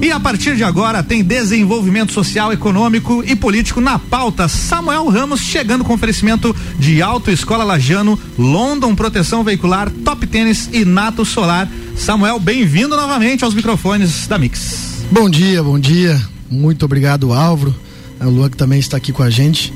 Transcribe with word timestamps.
E 0.00 0.12
a 0.12 0.20
partir 0.20 0.54
de 0.54 0.62
agora 0.62 1.02
tem 1.02 1.24
desenvolvimento 1.24 2.12
social, 2.12 2.52
econômico 2.52 3.22
e 3.26 3.34
político 3.34 3.80
na 3.80 3.98
pauta. 3.98 4.46
Samuel 4.46 5.08
Ramos 5.08 5.40
chegando 5.40 5.84
com 5.84 5.92
oferecimento 5.92 6.54
de 6.78 7.02
Autoescola 7.02 7.64
Lajano, 7.64 8.18
London 8.38 8.94
Proteção 8.94 9.42
Veicular, 9.42 9.90
Top 10.04 10.24
Tênis 10.24 10.70
e 10.72 10.84
Nato 10.84 11.24
Solar. 11.24 11.68
Samuel, 11.96 12.38
bem-vindo 12.38 12.96
novamente 12.96 13.42
aos 13.42 13.54
microfones 13.54 14.28
da 14.28 14.38
Mix. 14.38 15.04
Bom 15.10 15.28
dia, 15.28 15.64
bom 15.64 15.78
dia. 15.80 16.20
Muito 16.48 16.84
obrigado, 16.84 17.32
Álvaro. 17.32 17.74
A 18.20 18.26
Luan 18.26 18.48
que 18.48 18.56
também 18.56 18.78
está 18.78 18.96
aqui 18.96 19.12
com 19.12 19.24
a 19.24 19.30
gente. 19.30 19.72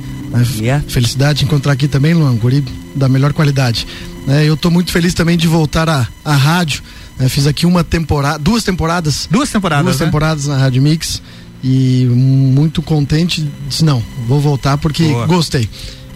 Yeah. 0.57 0.85
Felicidade 0.87 1.41
de 1.41 1.45
encontrar 1.47 1.73
aqui 1.73 1.89
também, 1.89 2.15
Luan, 2.15 2.37
guri 2.37 2.65
da 2.95 3.09
melhor 3.09 3.33
qualidade. 3.33 3.87
É, 4.29 4.49
eu 4.49 4.55
estou 4.55 4.71
muito 4.71 4.93
feliz 4.93 5.15
também 5.15 5.37
de 5.37 5.49
voltar 5.49 5.89
à 5.89 6.35
rádio 6.35 6.81
é, 7.19 7.29
fiz 7.29 7.47
aqui 7.47 7.67
uma 7.67 7.85
temporada, 7.85 8.39
duas 8.39 8.65
temporadas. 8.65 9.29
Duas 9.31 9.51
temporadas. 9.51 9.85
Duas 9.85 10.01
né? 10.01 10.07
temporadas 10.07 10.47
na 10.47 10.57
Rádio 10.57 10.83
Mix. 10.83 11.23
E 11.65 12.07
muito 12.11 12.83
contente. 12.83 13.49
Disse, 13.69 13.85
não, 13.85 14.03
vou 14.27 14.41
voltar 14.41 14.77
porque 14.79 15.05
Boa. 15.05 15.27
gostei. 15.27 15.69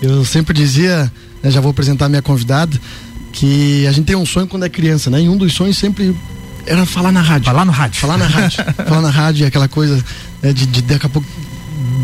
Eu 0.03 0.25
sempre 0.25 0.53
dizia, 0.53 1.11
né, 1.43 1.51
já 1.51 1.61
vou 1.61 1.71
apresentar 1.71 2.09
minha 2.09 2.23
convidada, 2.23 2.79
que 3.33 3.87
a 3.87 3.93
gente 3.93 4.07
tem 4.07 4.17
um 4.17 4.27
sonho 4.27 4.47
quando 4.47 4.65
é 4.65 4.69
criança, 4.69 5.09
né? 5.09 5.23
E 5.23 5.29
um 5.29 5.37
dos 5.37 5.53
sonhos 5.53 5.79
sempre 5.79 6.17
era 6.67 6.85
falar 6.85 7.13
na 7.13 7.23
rádio. 7.23 7.47
Falar 7.47 7.65
no 7.65 7.73
rádio. 7.73 8.01
Falar 8.01 8.19
na 8.19 8.27
rádio. 8.27 8.65
falar 8.87 9.03
na 9.03 9.11
rádio, 9.11 9.47
aquela 9.47 9.69
coisa 9.69 10.05
né, 10.43 10.53
de, 10.53 10.67
de 10.67 10.83
daqui 10.83 11.07
a 11.07 11.09
pouco 11.09 11.29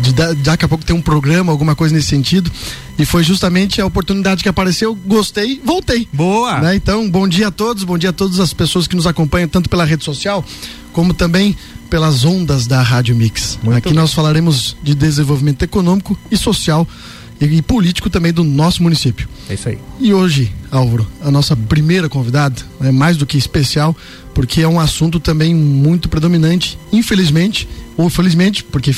de 0.03 0.35
daqui 0.35 0.65
a 0.65 0.67
pouco 0.67 0.83
ter 0.83 0.93
um 0.93 1.01
programa, 1.01 1.51
alguma 1.51 1.75
coisa 1.75 1.95
nesse 1.95 2.07
sentido. 2.07 2.51
E 2.97 3.05
foi 3.05 3.23
justamente 3.23 3.81
a 3.81 3.85
oportunidade 3.85 4.43
que 4.43 4.49
apareceu, 4.49 4.93
gostei, 4.93 5.61
voltei. 5.63 6.07
Boa! 6.11 6.59
Né? 6.59 6.75
Então, 6.75 7.09
bom 7.09 7.27
dia 7.27 7.47
a 7.47 7.51
todos, 7.51 7.83
bom 7.83 7.97
dia 7.97 8.09
a 8.09 8.13
todas 8.13 8.39
as 8.39 8.53
pessoas 8.53 8.85
que 8.85 8.95
nos 8.95 9.07
acompanham, 9.07 9.47
tanto 9.47 9.69
pela 9.69 9.85
rede 9.85 10.03
social, 10.03 10.43
como 10.91 11.13
também 11.13 11.55
pelas 11.89 12.25
ondas 12.25 12.67
da 12.67 12.81
Rádio 12.81 13.15
Mix. 13.15 13.57
Muito 13.63 13.77
Aqui 13.77 13.89
bem. 13.89 13.97
nós 13.97 14.13
falaremos 14.13 14.75
de 14.83 14.93
desenvolvimento 14.93 15.63
econômico 15.63 16.17
e 16.29 16.37
social 16.37 16.87
e, 17.39 17.45
e 17.45 17.61
político 17.61 18.09
também 18.09 18.33
do 18.33 18.43
nosso 18.43 18.83
município. 18.83 19.27
É 19.49 19.53
isso 19.53 19.69
aí. 19.69 19.79
E 19.99 20.13
hoje, 20.13 20.51
Álvaro, 20.71 21.07
a 21.21 21.31
nossa 21.31 21.55
primeira 21.55 22.09
convidada, 22.09 22.61
é 22.81 22.91
mais 22.91 23.17
do 23.17 23.25
que 23.25 23.37
especial, 23.37 23.95
porque 24.33 24.61
é 24.61 24.67
um 24.67 24.79
assunto 24.79 25.19
também 25.19 25.53
muito 25.53 26.09
predominante, 26.09 26.77
infelizmente, 26.91 27.67
ou 27.95 28.09
felizmente, 28.09 28.63
porque 28.63 28.91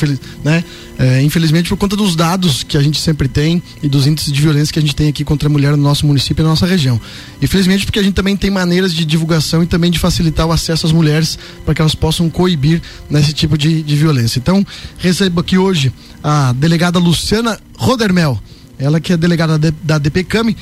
né, 0.43 0.63
é, 0.97 1.21
infelizmente 1.21 1.69
por 1.69 1.77
conta 1.77 1.95
dos 1.95 2.15
dados 2.15 2.63
que 2.63 2.77
a 2.77 2.81
gente 2.81 2.99
sempre 2.99 3.27
tem 3.27 3.61
e 3.83 3.89
dos 3.89 4.07
índices 4.07 4.31
de 4.31 4.41
violência 4.41 4.71
que 4.71 4.79
a 4.79 4.81
gente 4.81 4.95
tem 4.95 5.09
aqui 5.09 5.23
contra 5.23 5.49
a 5.49 5.51
mulher 5.51 5.71
no 5.71 5.83
nosso 5.83 6.05
município 6.05 6.41
e 6.41 6.43
na 6.43 6.49
nossa 6.49 6.65
região. 6.65 6.99
E 7.41 7.47
felizmente 7.47 7.85
porque 7.85 7.99
a 7.99 8.03
gente 8.03 8.13
também 8.13 8.37
tem 8.37 8.49
maneiras 8.49 8.93
de 8.93 9.03
divulgação 9.03 9.61
e 9.61 9.67
também 9.67 9.91
de 9.91 9.99
facilitar 9.99 10.45
o 10.45 10.51
acesso 10.51 10.85
às 10.85 10.91
mulheres 10.91 11.37
para 11.65 11.73
que 11.73 11.81
elas 11.81 11.95
possam 11.95 12.29
coibir 12.29 12.81
nesse 13.09 13.33
tipo 13.33 13.57
de, 13.57 13.83
de 13.83 13.95
violência. 13.95 14.39
Então, 14.39 14.65
recebo 14.97 15.41
aqui 15.41 15.57
hoje 15.57 15.91
a 16.23 16.53
delegada 16.53 16.97
Luciana 16.99 17.59
Rodermel, 17.77 18.41
ela 18.79 18.99
que 18.99 19.13
é 19.13 19.17
delegada 19.17 19.59
da 19.83 19.97
DPCAM, 19.97 20.55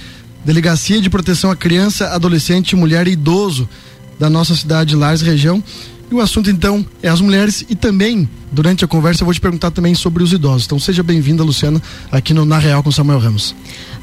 Delegacia 0.46 1.00
de 1.00 1.10
Proteção 1.10 1.50
à 1.52 1.56
Criança, 1.56 2.10
Adolescente, 2.10 2.76
Mulher 2.76 3.08
e 3.08 3.12
Idoso 3.12 3.68
da 4.20 4.30
nossa 4.30 4.56
cidade 4.56 4.96
Lares 4.96 5.22
região 5.22 5.64
e 6.14 6.16
o 6.16 6.22
assunto 6.22 6.48
então 6.48 6.86
é 7.02 7.10
as 7.10 7.22
mulheres 7.22 7.66
e 7.68 7.76
também 7.76 8.30
durante 8.52 8.86
a 8.86 8.88
conversa 8.88 9.24
eu 9.24 9.26
vou 9.26 9.34
te 9.34 9.42
perguntar 9.42 9.72
também 9.72 9.96
sobre 9.96 10.22
os 10.22 10.32
idosos. 10.32 10.66
Então 10.66 10.78
seja 10.78 11.02
bem-vinda, 11.02 11.44
Luciana, 11.44 11.82
aqui 12.12 12.36
no 12.36 12.46
Na 12.46 12.60
Real 12.60 12.84
com 12.84 12.92
Samuel 12.92 13.18
Ramos. 13.18 13.56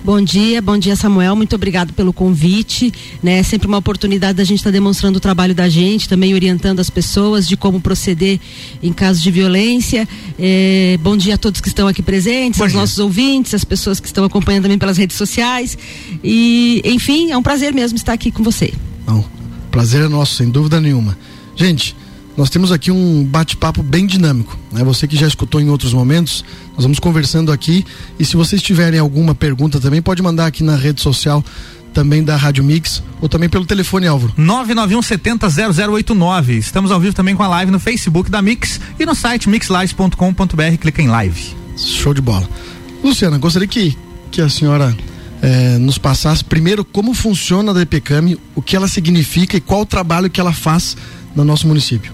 Bom 0.03 0.21
dia, 0.21 0.61
bom 0.61 0.77
dia 0.77 0.97
Samuel, 0.97 1.37
muito 1.37 1.55
obrigado 1.55 1.93
pelo 1.93 2.13
convite, 2.13 2.93
né? 3.23 3.39
É 3.39 3.43
sempre 3.45 3.69
uma 3.69 3.77
oportunidade 3.77 4.35
da 4.35 4.43
gente 4.43 4.59
estar 4.59 4.71
tá 4.71 4.73
demonstrando 4.73 5.19
o 5.19 5.21
trabalho 5.21 5.55
da 5.55 5.69
gente, 5.69 6.09
também 6.09 6.35
orientando 6.35 6.81
as 6.81 6.91
pessoas 6.91 7.47
de 7.47 7.57
como 7.57 7.81
proceder 7.81 8.41
em 8.83 8.93
casos 8.93 9.23
de 9.23 9.31
violência. 9.31 10.09
É, 10.37 10.99
bom 11.01 11.17
dia 11.17 11.35
a 11.35 11.39
todos 11.39 11.61
que 11.61 11.69
estão 11.69 11.87
aqui 11.87 12.03
presentes, 12.03 12.59
bom 12.59 12.65
aos 12.65 12.73
dia. 12.73 12.81
nossos 12.81 12.99
ouvintes, 12.99 13.55
as 13.55 13.65
pessoas 13.65 14.01
que 14.01 14.07
estão 14.07 14.25
acompanhando 14.25 14.63
também 14.63 14.79
pelas 14.79 14.97
redes 14.97 15.17
sociais. 15.17 15.79
E, 16.25 16.83
enfim, 16.85 17.31
é 17.31 17.37
um 17.37 17.43
prazer 17.43 17.73
mesmo 17.73 17.97
estar 17.97 18.15
aqui 18.15 18.33
com 18.33 18.43
você. 18.43 18.73
Bom, 19.07 19.25
prazer 19.71 20.05
é 20.05 20.09
nosso, 20.09 20.35
sem 20.35 20.51
dúvida 20.51 20.81
nenhuma. 20.81 21.17
Gente, 21.57 21.97
nós 22.37 22.49
temos 22.51 22.73
aqui 22.73 22.91
um 22.91 23.25
bate-papo 23.25 23.83
bem 23.83 24.07
dinâmico. 24.07 24.59
Né? 24.73 24.83
Você 24.85 25.07
que 25.07 25.17
já 25.17 25.27
escutou 25.27 25.61
em 25.61 25.69
outros 25.69 25.93
momentos, 25.93 26.45
nós 26.75 26.83
vamos 26.83 26.99
conversando 26.99 27.53
aqui. 27.53 27.85
E 28.19 28.25
se 28.25 28.37
vocês 28.37 28.63
tiverem 28.63 28.99
alguma 28.99 29.35
pergunta 29.35 29.81
também, 29.81 30.01
pode 30.01 30.23
mandar 30.23 30.47
aqui 30.47 30.63
na 30.63 30.77
rede 30.77 31.01
social 31.01 31.45
também 31.93 32.23
da 32.23 32.37
Rádio 32.37 32.63
Mix 32.63 33.03
ou 33.21 33.29
também 33.29 33.49
pelo 33.49 33.67
telefone 33.67 34.07
Álvaro. 34.07 34.33
991 34.37 35.03
70 35.03 35.49
0089. 35.49 36.57
Estamos 36.57 36.91
ao 36.91 37.01
vivo 37.01 37.15
também 37.15 37.35
com 37.35 37.43
a 37.43 37.49
live 37.49 37.71
no 37.71 37.81
Facebook 37.81 38.31
da 38.31 38.41
Mix 38.41 38.81
e 38.99 39.05
no 39.05 39.15
site 39.15 39.49
mixlives.com.br. 39.49 40.77
Clica 40.81 41.03
em 41.03 41.09
live. 41.09 41.57
Show 41.77 42.15
de 42.15 42.21
bola. 42.21 42.49
Luciana, 43.03 43.39
gostaria 43.39 43.67
que, 43.67 43.97
que 44.31 44.41
a 44.41 44.49
senhora 44.49 44.97
eh, 45.43 45.79
nos 45.79 45.99
passasse 45.99 46.45
primeiro 46.45 46.85
como 46.85 47.15
funciona 47.15 47.71
a 47.73 47.75
DPCAM, 47.75 48.37
o 48.55 48.63
que 48.63 48.77
ela 48.77 48.89
significa 48.89 49.57
e 49.57 49.61
qual 49.61 49.83
o 49.83 49.87
trabalho 49.87 50.31
que 50.31 50.41
ela 50.41 50.53
faz 50.53 50.97
no 51.35 51.45
nosso 51.45 51.67
município. 51.67 52.13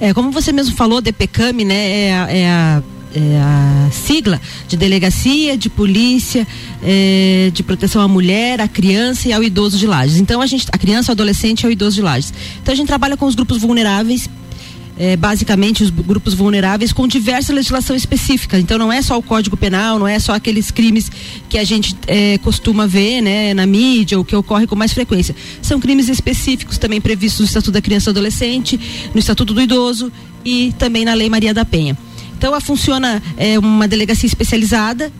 É, 0.00 0.12
como 0.12 0.30
você 0.30 0.52
mesmo 0.52 0.74
falou, 0.74 1.00
DPCAM, 1.00 1.64
né, 1.64 2.08
é 2.08 2.14
a, 2.14 2.32
é 2.32 2.50
a 2.50 2.82
é 3.14 3.38
a 3.38 3.90
sigla 3.90 4.40
de 4.66 4.76
delegacia 4.76 5.56
de 5.56 5.68
polícia 5.68 6.46
é, 6.82 7.50
de 7.52 7.62
proteção 7.62 8.00
à 8.00 8.08
mulher, 8.08 8.58
à 8.60 8.66
criança 8.66 9.28
e 9.28 9.32
ao 9.32 9.42
idoso 9.42 9.76
de 9.76 9.86
Lages. 9.86 10.16
Então 10.16 10.40
a 10.40 10.46
gente, 10.46 10.66
a 10.72 10.78
criança, 10.78 11.10
o 11.10 11.12
adolescente 11.12 11.62
e 11.62 11.66
o 11.66 11.70
idoso 11.70 11.96
de 11.96 12.02
Lages. 12.02 12.32
Então 12.62 12.72
a 12.72 12.76
gente 12.76 12.86
trabalha 12.86 13.16
com 13.16 13.26
os 13.26 13.34
grupos 13.34 13.58
vulneráveis 13.58 14.28
é, 14.98 15.16
basicamente 15.16 15.82
os 15.82 15.90
grupos 15.90 16.34
vulneráveis 16.34 16.92
com 16.92 17.06
diversa 17.06 17.52
legislação 17.52 17.96
específica. 17.96 18.58
Então 18.58 18.78
não 18.78 18.92
é 18.92 19.00
só 19.02 19.18
o 19.18 19.22
Código 19.22 19.56
Penal, 19.56 19.98
não 19.98 20.08
é 20.08 20.18
só 20.18 20.34
aqueles 20.34 20.70
crimes 20.70 21.10
que 21.48 21.58
a 21.58 21.64
gente 21.64 21.96
é, 22.06 22.38
costuma 22.38 22.86
ver, 22.86 23.20
né, 23.20 23.54
na 23.54 23.66
mídia 23.66 24.18
ou 24.18 24.24
que 24.24 24.36
ocorre 24.36 24.66
com 24.66 24.76
mais 24.76 24.92
frequência. 24.92 25.34
São 25.60 25.80
crimes 25.80 26.08
específicos 26.08 26.78
também 26.78 27.00
previstos 27.00 27.40
no 27.40 27.46
Estatuto 27.46 27.72
da 27.72 27.80
Criança 27.80 28.10
e 28.10 28.12
Adolescente, 28.12 28.80
no 29.12 29.18
Estatuto 29.18 29.54
do 29.54 29.60
Idoso 29.60 30.12
e 30.44 30.74
também 30.78 31.04
na 31.04 31.14
Lei 31.14 31.28
Maria 31.28 31.54
da 31.54 31.64
Penha. 31.64 31.96
Então, 32.36 32.54
a 32.54 32.60
funciona 32.60 33.22
é, 33.36 33.56
uma 33.56 33.86
delegacia 33.86 34.26
especializada 34.26 35.12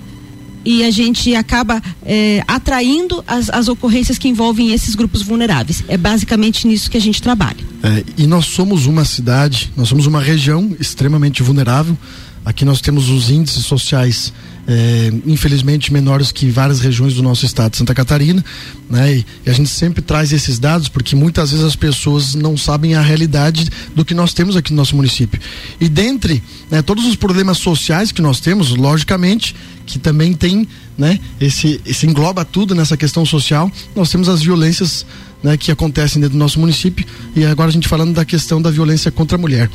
e 0.65 0.84
a 0.84 0.91
gente 0.91 1.34
acaba 1.37 1.81
é, 2.04 2.43
atraindo 2.49 3.22
as, 3.27 3.49
as 3.49 3.69
ocorrências 3.69 4.19
que 4.19 4.28
envolvem 4.28 4.72
esses 4.72 4.94
grupos 4.94 5.22
vulneráveis. 5.22 5.84
É 5.89 5.97
basicamente 5.97 6.66
nisso 6.66 6.91
que 6.91 6.97
a 6.97 7.00
gente 7.00 7.22
trabalha. 7.22 7.72
É, 7.82 8.04
e 8.16 8.26
nós 8.26 8.47
somos 8.47 8.87
uma 8.87 9.04
cidade, 9.04 9.72
nós 9.76 9.88
somos 9.88 10.06
uma 10.06 10.20
região 10.20 10.76
extremamente 10.78 11.43
vulnerável. 11.43 11.97
Aqui 12.44 12.65
nós 12.65 12.81
temos 12.81 13.09
os 13.09 13.31
índices 13.31 13.65
sociais 13.65 14.32
é, 14.66 15.12
infelizmente 15.26 15.92
menores 15.92 16.31
que 16.31 16.48
várias 16.48 16.81
regiões 16.81 17.15
do 17.15 17.22
nosso 17.22 17.44
estado 17.44 17.72
de 17.72 17.78
Santa 17.78 17.94
Catarina, 17.94 18.44
né? 18.88 19.16
E, 19.16 19.26
e, 19.47 19.50
a 19.50 19.53
gente 19.53 19.69
sempre 19.69 20.00
traz 20.03 20.32
esses 20.32 20.59
dados 20.59 20.88
porque 20.88 21.16
muitas 21.16 21.50
vezes 21.50 21.65
as 21.65 21.75
pessoas 21.75 22.34
não 22.34 22.56
sabem 22.56 22.94
a 22.94 23.00
realidade 23.00 23.69
do 23.94 24.04
que 24.04 24.15
nós 24.15 24.32
temos 24.32 24.56
aqui 24.56 24.72
no 24.72 24.76
nosso 24.76 24.94
município. 24.94 25.41
E 25.81 25.88
dentre 25.88 26.42
né, 26.71 26.82
todos 26.82 27.04
os 27.06 27.16
problemas 27.16 27.59
sociais 27.59 28.12
que 28.12 28.22
nós 28.22 28.41
temos, 28.41 28.71
logicamente 28.71 29.54
que 29.84 29.98
também 29.98 30.32
tem, 30.32 30.66
né, 30.97 31.19
esse, 31.41 31.81
esse 31.84 32.06
engloba 32.06 32.44
tudo 32.44 32.75
nessa 32.75 32.97
questão 32.97 33.26
social, 33.26 33.71
nós 33.97 34.10
temos 34.10 34.28
as 34.28 34.42
violências 34.42 35.04
né, 35.42 35.56
que 35.56 35.70
acontecem 35.70 36.20
dentro 36.20 36.36
do 36.36 36.38
nosso 36.38 36.60
município 36.60 37.04
e 37.34 37.44
agora 37.44 37.69
a 37.69 37.72
gente 37.72 37.88
falando 37.88 38.14
da 38.14 38.25
questão 38.25 38.62
da 38.62 38.70
violência 38.70 39.10
contra 39.10 39.36
a 39.36 39.41
mulher. 39.41 39.69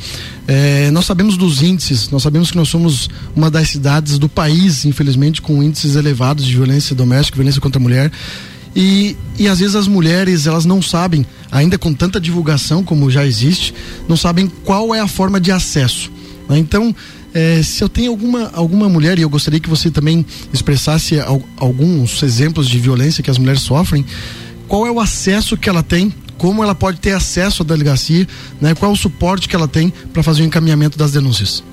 É, 0.46 0.90
nós 0.90 1.04
sabemos 1.04 1.36
dos 1.36 1.62
índices, 1.62 2.08
nós 2.10 2.22
sabemos 2.22 2.50
que 2.50 2.56
nós 2.56 2.68
somos 2.68 3.10
uma 3.36 3.50
das 3.50 3.68
cidades 3.68 4.18
do 4.18 4.28
país, 4.28 4.84
infelizmente, 4.84 5.42
com 5.42 5.62
índices 5.62 5.94
elevados 5.96 6.44
de 6.44 6.54
violência 6.54 6.96
doméstica, 6.96 7.36
violência 7.36 7.60
contra 7.60 7.78
a 7.78 7.82
mulher. 7.82 8.10
E, 8.74 9.16
e 9.38 9.48
às 9.48 9.58
vezes 9.58 9.74
as 9.74 9.88
mulheres 9.88 10.46
elas 10.46 10.64
não 10.64 10.80
sabem, 10.80 11.26
ainda 11.50 11.76
com 11.76 11.92
tanta 11.92 12.20
divulgação 12.20 12.84
como 12.84 13.10
já 13.10 13.26
existe, 13.26 13.74
não 14.08 14.16
sabem 14.16 14.50
qual 14.64 14.94
é 14.94 15.00
a 15.00 15.08
forma 15.08 15.40
de 15.40 15.50
acesso. 15.50 16.10
Né? 16.48 16.58
Então, 16.58 16.94
é, 17.34 17.62
se 17.62 17.82
eu 17.82 17.88
tenho 17.88 18.10
alguma, 18.10 18.50
alguma 18.54 18.88
mulher, 18.88 19.18
e 19.18 19.22
eu 19.22 19.28
gostaria 19.28 19.60
que 19.60 19.68
você 19.68 19.90
também 19.90 20.24
expressasse 20.52 21.18
al, 21.20 21.42
alguns 21.56 22.22
exemplos 22.22 22.68
de 22.68 22.78
violência 22.78 23.22
que 23.22 23.30
as 23.30 23.38
mulheres 23.38 23.62
sofrem, 23.62 24.04
qual 24.68 24.86
é 24.86 24.90
o 24.90 25.00
acesso 25.00 25.56
que 25.56 25.68
ela 25.68 25.82
tem 25.82 26.12
como 26.38 26.62
ela 26.62 26.74
pode 26.74 27.00
ter 27.00 27.12
acesso 27.12 27.62
à 27.62 27.66
delegacia, 27.66 28.26
né? 28.60 28.72
Qual 28.72 28.92
é 28.92 28.94
o 28.94 28.96
suporte 28.96 29.48
que 29.48 29.56
ela 29.56 29.66
tem 29.66 29.92
para 30.12 30.22
fazer 30.22 30.42
o 30.42 30.44
encaminhamento 30.46 30.96
das 30.96 31.10
denúncias? 31.10 31.64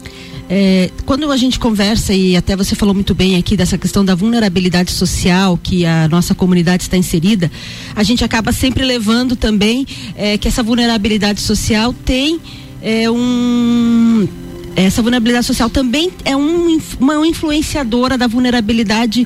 É, 0.50 0.92
quando 1.06 1.32
a 1.32 1.38
gente 1.38 1.58
conversa, 1.58 2.14
e 2.14 2.36
até 2.36 2.56
você 2.56 2.76
falou 2.76 2.94
muito 2.94 3.16
bem 3.16 3.36
aqui 3.36 3.58
dessa 3.58 3.78
questão 3.78 4.06
da 4.06 4.14
vulnerabilidade 4.14 4.92
social 4.92 5.58
que 5.62 5.86
a 5.86 6.08
nossa 6.08 6.36
comunidade 6.36 6.84
está 6.84 6.98
inserida, 6.98 7.52
a 7.96 8.04
gente 8.04 8.24
acaba 8.24 8.52
sempre 8.52 8.84
levando 8.84 9.36
também 9.36 9.88
é, 10.16 10.38
que 10.38 10.48
essa 10.48 10.62
vulnerabilidade 10.62 11.42
social 11.42 11.94
tem 11.94 12.40
é, 12.82 13.10
um 13.10 14.28
essa 14.76 15.02
vulnerabilidade 15.02 15.46
social 15.46 15.70
também 15.70 16.12
é 16.26 16.36
um, 16.36 16.78
uma 17.00 17.26
influenciadora 17.26 18.18
da 18.18 18.28
vulnerabilidade 18.28 19.26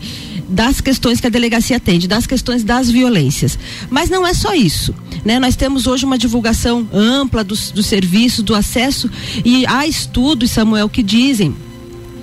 das 0.49 0.81
questões 0.81 1.21
que 1.21 1.27
a 1.27 1.29
delegacia 1.29 1.77
atende, 1.77 2.07
das 2.07 2.25
questões 2.25 2.63
das 2.63 2.89
violências. 2.89 3.57
Mas 3.89 4.09
não 4.09 4.25
é 4.25 4.33
só 4.33 4.53
isso. 4.53 4.93
né? 5.23 5.39
Nós 5.39 5.55
temos 5.55 5.87
hoje 5.87 6.05
uma 6.05 6.17
divulgação 6.17 6.87
ampla 6.91 7.43
dos, 7.43 7.71
do 7.71 7.83
serviço, 7.83 8.41
do 8.41 8.55
acesso 8.55 9.09
e 9.45 9.65
há 9.67 9.85
estudos, 9.85 10.51
Samuel, 10.51 10.89
que 10.89 11.03
dizem 11.03 11.55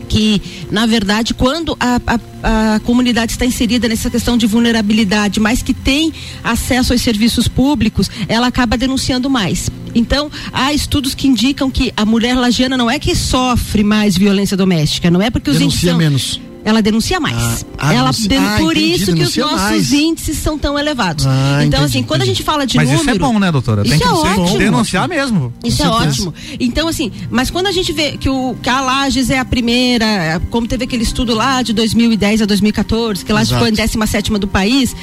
que, 0.08 0.40
na 0.70 0.87
verdade, 0.87 1.34
quando 1.34 1.76
a, 1.81 2.00
a, 2.06 2.75
a, 2.75 2.81
comunidade 2.81 3.32
está 3.32 3.44
inserida 3.44 3.88
nessa 3.88 4.08
questão 4.08 4.37
de 4.37 4.46
vulnerabilidade, 4.46 5.40
mas 5.40 5.62
que 5.62 5.75
tem 5.75 6.12
acesso 6.44 6.93
aos 6.93 7.02
serviços 7.02 7.49
públicos, 7.49 8.08
ela 8.28 8.46
acaba 8.46 8.76
denunciando 8.76 9.28
mais. 9.28 9.69
Então, 9.94 10.31
há 10.52 10.73
estudos 10.73 11.14
que 11.14 11.26
indicam 11.26 11.70
que 11.70 11.93
a 11.96 12.05
mulher 12.05 12.37
lagiana 12.37 12.76
não 12.76 12.90
é 12.90 12.99
que 12.99 13.17
sofre 13.17 13.82
mais 13.82 14.17
violência 14.17 14.56
doméstica, 14.56 15.11
não 15.11 15.20
é 15.20 15.28
porque 15.28 15.50
os 15.50 15.58
Denuncia 15.58 15.96
menos 15.96 16.40
ela 16.66 16.82
denuncia 16.82 17.20
mais. 17.20 17.64
Ah, 17.78 17.90
ah 17.90 17.94
ela 17.94 18.10
denuncia, 18.10 18.56
ah, 18.56 18.58
por 18.58 18.76
entendi, 18.76 19.00
isso 19.00 19.14
que 19.14 19.22
os 19.22 19.36
nossos 19.36 19.60
mais. 19.60 19.92
índices 19.92 20.36
são 20.38 20.58
tão 20.58 20.76
elevados. 20.76 21.24
Ah, 21.24 21.64
então, 21.64 21.78
entendi, 21.78 21.84
assim, 21.84 22.02
quando 22.02 22.22
entendi. 22.22 22.32
a 22.32 22.34
gente 22.34 22.42
fala 22.42 22.66
de 22.66 22.76
mas 22.76 22.88
número. 22.88 23.02
Isso 23.02 23.10
é 23.10 23.18
bom, 23.18 23.38
né, 23.38 23.52
doutora? 23.52 23.82
Isso 23.86 23.96
Tem 23.96 24.04
é 24.04 24.10
ótimo. 24.10 24.58
denunciar 24.58 25.08
mesmo. 25.08 25.54
Isso 25.62 25.80
é 25.84 25.88
ótimo. 25.88 26.34
Então, 26.58 26.88
assim, 26.88 27.12
mas 27.30 27.50
quando 27.50 27.68
a 27.68 27.72
gente 27.72 27.92
vê 27.92 28.16
que, 28.16 28.28
o, 28.28 28.56
que 28.60 28.68
a 28.68 28.80
Lages 28.80 29.30
é 29.30 29.38
a 29.38 29.44
primeira, 29.44 30.42
como 30.50 30.66
teve 30.66 30.82
aquele 30.82 31.04
estudo 31.04 31.36
lá 31.36 31.62
de 31.62 31.72
2010 31.72 32.42
a 32.42 32.46
2014, 32.46 33.24
que 33.24 33.32
Lages 33.32 33.56
foi 33.56 33.70
em 33.70 33.72
17 33.72 34.32
do 34.32 34.48
país, 34.48 34.96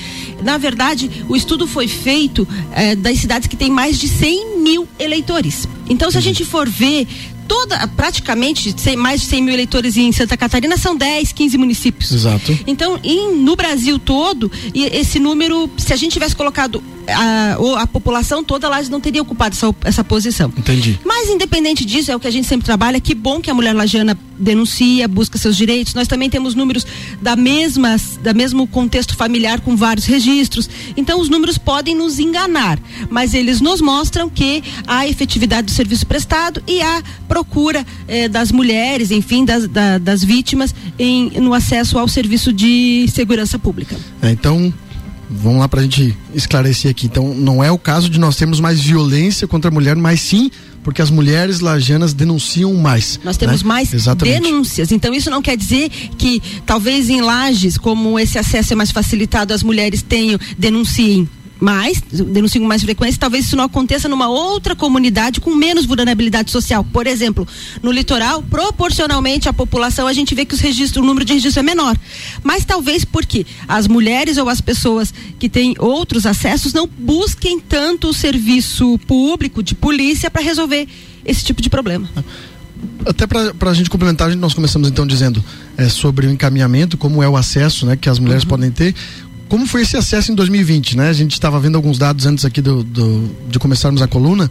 na 0.43 0.57
verdade, 0.57 1.09
o 1.29 1.35
estudo 1.37 1.65
foi 1.65 1.87
feito 1.87 2.45
é, 2.73 2.93
das 2.93 3.19
cidades 3.19 3.47
que 3.47 3.55
têm 3.55 3.71
mais 3.71 3.97
de 3.97 4.09
100 4.09 4.57
mil 4.59 4.85
eleitores. 4.99 5.65
Então, 5.89 6.11
se 6.11 6.17
a 6.17 6.21
gente 6.21 6.43
for 6.43 6.67
ver 6.67 7.07
toda, 7.47 7.87
praticamente, 7.89 8.75
mais 8.97 9.21
de 9.21 9.27
100 9.27 9.41
mil 9.41 9.53
eleitores 9.53 9.97
em 9.97 10.11
Santa 10.11 10.35
Catarina 10.35 10.77
são 10.77 10.95
10, 10.95 11.31
15 11.31 11.57
municípios. 11.57 12.11
Exato. 12.11 12.57
Então, 12.65 12.99
em, 13.03 13.35
no 13.35 13.55
Brasil 13.55 13.99
todo, 13.99 14.51
esse 14.73 15.19
número, 15.19 15.69
se 15.77 15.93
a 15.93 15.95
gente 15.95 16.13
tivesse 16.13 16.35
colocado 16.35 16.83
a, 17.07 17.57
a 17.81 17.87
população 17.87 18.43
toda 18.43 18.69
lá 18.69 18.81
não 18.83 18.99
teria 18.99 19.21
ocupado 19.21 19.55
essa, 19.55 19.75
essa 19.83 20.03
posição. 20.03 20.51
Entendi. 20.57 20.99
Mas 21.05 21.29
independente 21.29 21.85
disso, 21.85 22.11
é 22.11 22.15
o 22.15 22.19
que 22.19 22.27
a 22.27 22.31
gente 22.31 22.47
sempre 22.47 22.65
trabalha, 22.65 22.99
que 22.99 23.15
bom 23.15 23.41
que 23.41 23.49
a 23.49 23.53
mulher 23.53 23.73
lagiana 23.73 24.17
denuncia, 24.37 25.07
busca 25.07 25.37
seus 25.37 25.55
direitos. 25.55 25.93
Nós 25.93 26.07
também 26.07 26.29
temos 26.29 26.55
números 26.55 26.85
da 27.21 27.35
mesma, 27.35 27.95
da 28.21 28.33
mesmo 28.33 28.67
contexto 28.67 29.15
familiar 29.15 29.61
com 29.61 29.75
vários 29.75 30.05
registros. 30.05 30.69
Então 30.97 31.19
os 31.19 31.29
números 31.29 31.57
podem 31.57 31.95
nos 31.95 32.19
enganar, 32.19 32.79
mas 33.09 33.33
eles 33.33 33.61
nos 33.61 33.81
mostram 33.81 34.29
que 34.29 34.63
há 34.87 35.07
efetividade 35.07 35.67
do 35.67 35.71
serviço 35.71 36.05
prestado 36.05 36.61
e 36.67 36.81
há 36.81 37.01
procura 37.27 37.85
eh, 38.07 38.27
das 38.27 38.51
mulheres, 38.51 39.11
enfim, 39.11 39.45
das, 39.45 39.67
da, 39.67 39.97
das 39.97 40.23
vítimas 40.23 40.73
em, 40.97 41.29
no 41.39 41.53
acesso 41.53 41.97
ao 41.97 42.07
serviço 42.07 42.51
de 42.51 43.07
segurança 43.09 43.57
pública. 43.57 43.95
É, 44.21 44.31
então 44.31 44.73
vamos 45.35 45.59
lá 45.59 45.67
para 45.67 45.79
a 45.79 45.83
gente 45.83 46.15
esclarecer 46.33 46.91
aqui. 46.91 47.07
Então, 47.07 47.33
não 47.33 47.63
é 47.63 47.71
o 47.71 47.77
caso 47.77 48.09
de 48.09 48.19
nós 48.19 48.35
termos 48.35 48.59
mais 48.59 48.79
violência 48.81 49.47
contra 49.47 49.69
a 49.69 49.73
mulher, 49.73 49.95
mas 49.95 50.21
sim 50.21 50.51
porque 50.83 51.01
as 51.01 51.09
mulheres 51.09 51.61
lajanas 51.61 52.13
denunciam 52.13 52.73
mais. 52.73 53.19
Nós 53.23 53.37
temos 53.37 53.63
né? 53.63 53.67
mais 53.67 53.93
Exatamente. 53.93 54.41
denúncias. 54.41 54.91
Então 54.91 55.13
isso 55.13 55.29
não 55.29 55.41
quer 55.41 55.55
dizer 55.55 55.89
que 56.17 56.41
talvez 56.65 57.09
em 57.09 57.21
lajes, 57.21 57.77
como 57.77 58.19
esse 58.19 58.37
acesso 58.37 58.73
é 58.73 58.75
mais 58.75 58.91
facilitado, 58.91 59.53
as 59.53 59.63
mulheres 59.63 60.01
tenham 60.01 60.37
denunciem 60.57 61.27
mais, 61.63 62.01
denuncio 62.11 62.59
com 62.59 62.67
mais 62.67 62.83
frequência, 62.83 63.17
talvez 63.17 63.45
isso 63.45 63.55
não 63.55 63.63
aconteça 63.63 64.09
numa 64.09 64.27
outra 64.27 64.75
comunidade 64.75 65.39
com 65.39 65.55
menos 65.55 65.85
vulnerabilidade 65.85 66.51
social. 66.51 66.83
Por 66.83 67.07
exemplo, 67.07 67.47
no 67.81 67.89
litoral, 67.89 68.43
proporcionalmente 68.43 69.47
à 69.47 69.53
população, 69.53 70.05
a 70.05 70.11
gente 70.11 70.35
vê 70.35 70.43
que 70.43 70.53
os 70.53 70.59
registros, 70.59 71.01
o 71.01 71.05
número 71.05 71.23
de 71.25 71.33
registros 71.33 71.57
é 71.57 71.63
menor. 71.63 71.97
Mas 72.43 72.65
talvez 72.65 73.05
porque 73.05 73.45
as 73.65 73.87
mulheres 73.87 74.37
ou 74.37 74.49
as 74.49 74.59
pessoas 74.59 75.13
que 75.39 75.47
têm 75.47 75.73
outros 75.79 76.25
acessos 76.25 76.73
não 76.73 76.85
busquem 76.85 77.61
tanto 77.61 78.09
o 78.09 78.13
serviço 78.13 78.99
público 79.07 79.63
de 79.63 79.73
polícia 79.73 80.29
para 80.29 80.41
resolver 80.41 80.85
esse 81.25 81.45
tipo 81.45 81.61
de 81.61 81.69
problema. 81.69 82.09
Até 83.05 83.25
para 83.25 83.71
a 83.71 83.73
gente 83.73 83.89
complementar, 83.89 84.35
nós 84.35 84.53
começamos 84.53 84.89
então 84.89 85.07
dizendo 85.07 85.41
é, 85.77 85.87
sobre 85.87 86.27
o 86.27 86.31
encaminhamento, 86.31 86.97
como 86.97 87.23
é 87.23 87.29
o 87.29 87.37
acesso 87.37 87.85
né, 87.85 87.95
que 87.95 88.09
as 88.09 88.19
mulheres 88.19 88.43
uhum. 88.43 88.49
podem 88.49 88.69
ter 88.69 88.93
como 89.49 89.65
foi 89.67 89.81
esse 89.81 89.95
acesso 89.97 90.31
em 90.31 90.35
2020, 90.35 90.97
né? 90.97 91.09
A 91.09 91.13
gente 91.13 91.33
estava 91.33 91.59
vendo 91.59 91.75
alguns 91.75 91.97
dados 91.97 92.25
antes 92.25 92.45
aqui 92.45 92.61
do, 92.61 92.83
do, 92.83 93.29
de 93.49 93.59
começarmos 93.59 94.01
a 94.01 94.07
coluna 94.07 94.49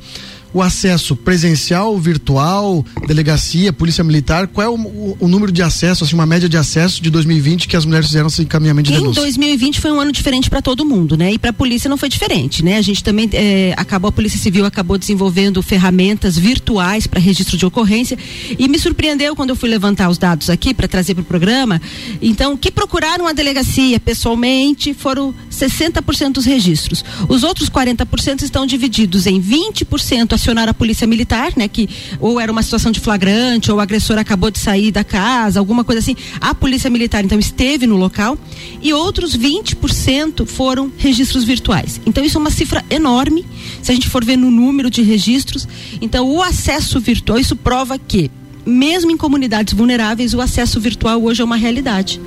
o 0.52 0.62
acesso 0.62 1.16
presencial, 1.16 1.98
virtual, 1.98 2.84
delegacia, 3.06 3.72
polícia 3.72 4.04
militar, 4.04 4.46
qual 4.46 4.66
é 4.66 4.70
o, 4.70 4.74
o, 4.74 5.16
o, 5.20 5.28
número 5.28 5.50
de 5.50 5.62
acesso, 5.62 6.04
assim, 6.04 6.14
uma 6.14 6.26
média 6.26 6.48
de 6.48 6.56
acesso 6.56 7.02
de 7.02 7.10
2020 7.10 7.68
que 7.68 7.76
as 7.76 7.84
mulheres 7.84 8.08
fizeram 8.08 8.26
esse 8.28 8.42
encaminhamento 8.42 8.90
de 8.90 8.98
denúncia? 8.98 9.20
Em 9.20 9.24
2020 9.24 9.80
foi 9.80 9.90
um 9.90 10.00
ano 10.00 10.12
diferente 10.12 10.50
para 10.50 10.60
todo 10.60 10.84
mundo, 10.84 11.16
né? 11.16 11.32
E 11.32 11.38
para 11.38 11.50
a 11.50 11.52
polícia 11.52 11.88
não 11.88 11.96
foi 11.96 12.08
diferente, 12.08 12.64
né? 12.64 12.76
A 12.76 12.82
gente 12.82 13.02
também 13.02 13.28
é, 13.32 13.74
acabou, 13.76 14.08
a 14.08 14.12
Polícia 14.12 14.38
Civil 14.38 14.64
acabou 14.64 14.98
desenvolvendo 14.98 15.62
ferramentas 15.62 16.36
virtuais 16.38 17.06
para 17.06 17.20
registro 17.20 17.56
de 17.56 17.64
ocorrência 17.64 18.18
e 18.58 18.68
me 18.68 18.78
surpreendeu 18.78 19.34
quando 19.34 19.50
eu 19.50 19.56
fui 19.56 19.68
levantar 19.68 20.08
os 20.08 20.18
dados 20.18 20.50
aqui 20.50 20.74
para 20.74 20.86
trazer 20.86 21.14
para 21.14 21.22
o 21.22 21.24
programa. 21.24 21.80
Então, 22.20 22.56
que 22.56 22.70
procuraram 22.70 23.26
a 23.26 23.32
delegacia 23.32 23.98
pessoalmente 23.98 24.92
foram 24.92 25.34
60% 25.50 26.32
dos 26.32 26.44
registros. 26.44 27.04
Os 27.28 27.42
outros 27.42 27.70
40% 27.70 28.42
estão 28.42 28.66
divididos 28.66 29.26
em 29.26 29.40
20% 29.40 30.32
acionar 30.42 30.68
a 30.68 30.74
polícia 30.74 31.06
militar, 31.06 31.52
né? 31.56 31.68
Que 31.68 31.88
ou 32.18 32.40
era 32.40 32.50
uma 32.50 32.62
situação 32.62 32.90
de 32.90 32.98
flagrante, 32.98 33.70
ou 33.70 33.78
o 33.78 33.80
agressor 33.80 34.18
acabou 34.18 34.50
de 34.50 34.58
sair 34.58 34.90
da 34.90 35.04
casa, 35.04 35.60
alguma 35.60 35.84
coisa 35.84 36.00
assim. 36.00 36.16
A 36.40 36.54
polícia 36.54 36.90
militar, 36.90 37.24
então, 37.24 37.38
esteve 37.38 37.86
no 37.86 37.96
local. 37.96 38.36
E 38.82 38.92
outros 38.92 39.36
20% 39.36 40.44
foram 40.46 40.92
registros 40.98 41.44
virtuais. 41.44 42.00
Então, 42.04 42.24
isso 42.24 42.36
é 42.36 42.40
uma 42.40 42.50
cifra 42.50 42.84
enorme, 42.90 43.46
se 43.80 43.92
a 43.92 43.94
gente 43.94 44.08
for 44.08 44.24
ver 44.24 44.36
no 44.36 44.50
número 44.50 44.90
de 44.90 45.02
registros. 45.02 45.68
Então, 46.00 46.28
o 46.28 46.42
acesso 46.42 46.98
virtual, 47.00 47.38
isso 47.38 47.54
prova 47.54 47.98
que 47.98 48.30
mesmo 48.64 49.10
em 49.10 49.16
comunidades 49.16 49.74
vulneráveis, 49.74 50.34
o 50.34 50.40
acesso 50.40 50.80
virtual 50.80 51.22
hoje 51.22 51.42
é 51.42 51.44
uma 51.44 51.56
realidade. 51.56 52.20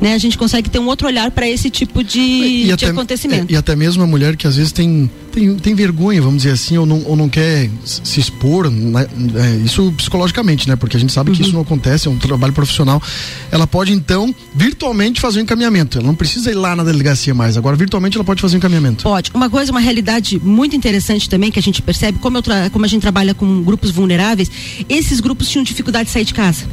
Né? 0.00 0.14
A 0.14 0.18
gente 0.18 0.38
consegue 0.38 0.70
ter 0.70 0.78
um 0.78 0.86
outro 0.86 1.06
olhar 1.06 1.30
para 1.30 1.48
esse 1.48 1.70
tipo 1.70 2.02
de, 2.02 2.20
e, 2.20 2.64
de 2.64 2.72
até, 2.72 2.86
acontecimento. 2.86 3.50
É, 3.50 3.54
e 3.54 3.56
até 3.56 3.76
mesmo 3.76 4.02
a 4.02 4.06
mulher 4.06 4.36
que 4.36 4.46
às 4.46 4.56
vezes 4.56 4.72
tem, 4.72 5.10
tem, 5.32 5.54
tem 5.56 5.74
vergonha, 5.74 6.20
vamos 6.20 6.42
dizer 6.42 6.54
assim, 6.54 6.76
ou 6.78 6.86
não, 6.86 7.02
ou 7.04 7.16
não 7.16 7.28
quer 7.28 7.70
se 7.84 8.18
expor, 8.20 8.70
né? 8.70 9.06
é, 9.34 9.56
isso 9.64 9.92
psicologicamente, 9.96 10.68
né? 10.68 10.76
Porque 10.76 10.96
a 10.96 11.00
gente 11.00 11.12
sabe 11.12 11.30
uhum. 11.30 11.36
que 11.36 11.42
isso 11.42 11.52
não 11.52 11.60
acontece, 11.62 12.08
é 12.08 12.10
um 12.10 12.18
trabalho 12.18 12.52
profissional. 12.52 13.02
Ela 13.50 13.66
pode 13.66 13.92
então 13.92 14.34
virtualmente 14.54 15.20
fazer 15.20 15.40
um 15.40 15.42
encaminhamento. 15.42 15.98
Ela 15.98 16.06
não 16.06 16.14
precisa 16.14 16.50
ir 16.50 16.54
lá 16.54 16.74
na 16.74 16.84
delegacia 16.84 17.34
mais. 17.34 17.56
Agora, 17.56 17.76
virtualmente, 17.76 18.16
ela 18.16 18.24
pode 18.24 18.40
fazer 18.40 18.54
o 18.54 18.56
um 18.56 18.58
encaminhamento. 18.58 19.04
Pode. 19.04 19.30
Uma 19.34 19.48
coisa, 19.48 19.70
uma 19.70 19.80
realidade 19.80 20.40
muito 20.42 20.74
interessante 20.74 21.28
também 21.28 21.50
que 21.50 21.58
a 21.58 21.62
gente 21.62 21.80
percebe, 21.82 22.18
como, 22.18 22.38
eu 22.38 22.42
como 22.70 22.84
a 22.84 22.88
gente 22.88 23.02
trabalha 23.02 23.34
com 23.34 23.62
grupos 23.62 23.90
vulneráveis, 23.90 24.50
esses 24.88 25.20
grupos 25.20 25.48
tinham 25.48 25.62
dificuldade 25.62 25.92
dificuldade 25.92 26.06
de 26.06 26.12
sair 26.12 26.24
de 26.24 26.34
casa. 26.34 26.64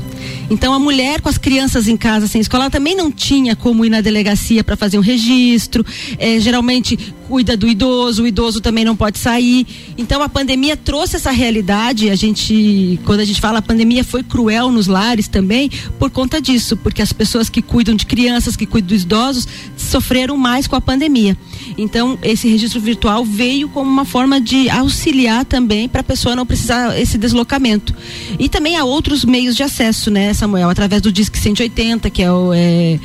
Então 0.50 0.74
a 0.74 0.80
mulher 0.80 1.22
com 1.22 1.30
as 1.30 1.38
crianças 1.38 1.88
em 1.88 1.98
casa 1.98 2.28
sem 2.28 2.42
escola 2.42 2.66
ela 2.66 2.72
também 2.72 2.96
não 2.96 3.12
tinha 3.12 3.56
como 3.56 3.86
ir 3.86 3.90
na 3.90 4.02
delegacia 4.02 4.64
para 4.64 4.76
fazer 4.76 4.98
um 4.98 5.02
registro. 5.02 5.86
É, 6.18 6.40
geralmente 6.40 6.98
cuida 7.30 7.56
do 7.56 7.68
idoso, 7.68 8.24
o 8.24 8.28
idoso 8.28 8.60
também 8.60 8.84
não 8.84 8.96
pode 8.96 9.20
sair. 9.20 9.68
Então 9.96 10.24
a 10.24 10.28
pandemia 10.28 10.76
trouxe 10.76 11.16
essa 11.16 11.30
realidade. 11.30 12.10
A 12.10 12.16
gente, 12.16 13.00
quando 13.06 13.20
a 13.20 13.26
gente 13.26 13.40
fala 13.40 13.60
a 13.60 13.62
pandemia 13.62 14.04
foi 14.04 14.24
cruel 14.24 14.72
nos 14.72 14.88
lares 14.88 15.28
também 15.28 15.70
por 16.00 16.10
conta 16.10 16.42
disso, 16.42 16.76
porque 16.76 17.04
as 17.04 17.14
pessoas 17.14 17.48
que 17.48 17.62
cuidam 17.62 17.96
de 17.96 18.08
crianças, 18.08 18.56
que 18.56 18.66
cuidam 18.66 18.90
dos 18.90 19.04
idosos, 19.04 19.48
sofreram 19.78 20.36
mais 20.36 20.66
com 20.66 20.76
a 20.76 20.82
pandemia. 20.82 21.38
Então 21.78 22.18
esse 22.24 22.50
registro 22.50 22.82
virtual 22.82 23.24
veio 23.24 23.70
como 23.70 23.88
uma 23.88 24.06
forma 24.06 24.42
de 24.42 24.68
auxiliar 24.68 25.46
também 25.46 25.88
para 25.88 26.02
a 26.02 26.04
pessoa 26.04 26.36
não 26.36 26.48
precisar 26.48 27.00
esse 27.00 27.16
deslocamento. 27.16 27.94
E 28.40 28.50
também 28.50 28.76
há 28.76 28.84
outros 28.84 29.24
meios 29.24 29.56
de 29.56 29.62
acesso, 29.62 30.10
né, 30.10 30.34
Samuel? 30.34 30.70
Através 30.70 31.00
do 31.00 31.12
Disque 31.12 31.38
180, 31.38 32.10
que 32.10 32.24
é 32.24 32.32
o. 32.32 32.52
É, 32.56 33.00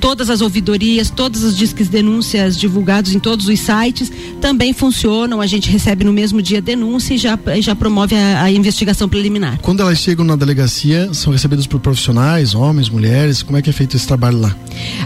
todas 0.00 0.28
as 0.28 0.40
ouvidorias, 0.40 1.10
todos 1.10 1.42
os 1.42 1.56
disques 1.56 1.88
denúncias 1.88 2.58
divulgados 2.58 3.14
em 3.14 3.18
todos 3.18 3.48
os 3.48 3.60
sites 3.60 4.10
também 4.40 4.72
funcionam. 4.72 5.40
A 5.40 5.46
gente 5.46 5.70
recebe 5.70 6.04
no 6.04 6.12
mesmo 6.12 6.42
dia 6.42 6.60
denúncia 6.60 7.14
e 7.14 7.18
já, 7.18 7.38
já 7.60 7.74
promove 7.74 8.14
a, 8.14 8.42
a 8.42 8.50
investigação 8.50 9.08
preliminar. 9.08 9.58
Quando 9.60 9.80
elas 9.80 9.98
chegam 9.98 10.24
na 10.24 10.36
delegacia, 10.36 11.12
são 11.14 11.32
recebidas 11.32 11.66
por 11.66 11.80
profissionais, 11.80 12.54
homens, 12.54 12.88
mulheres? 12.88 13.42
Como 13.42 13.56
é 13.56 13.62
que 13.62 13.70
é 13.70 13.72
feito 13.72 13.96
esse 13.96 14.06
trabalho 14.06 14.38
lá? 14.38 14.56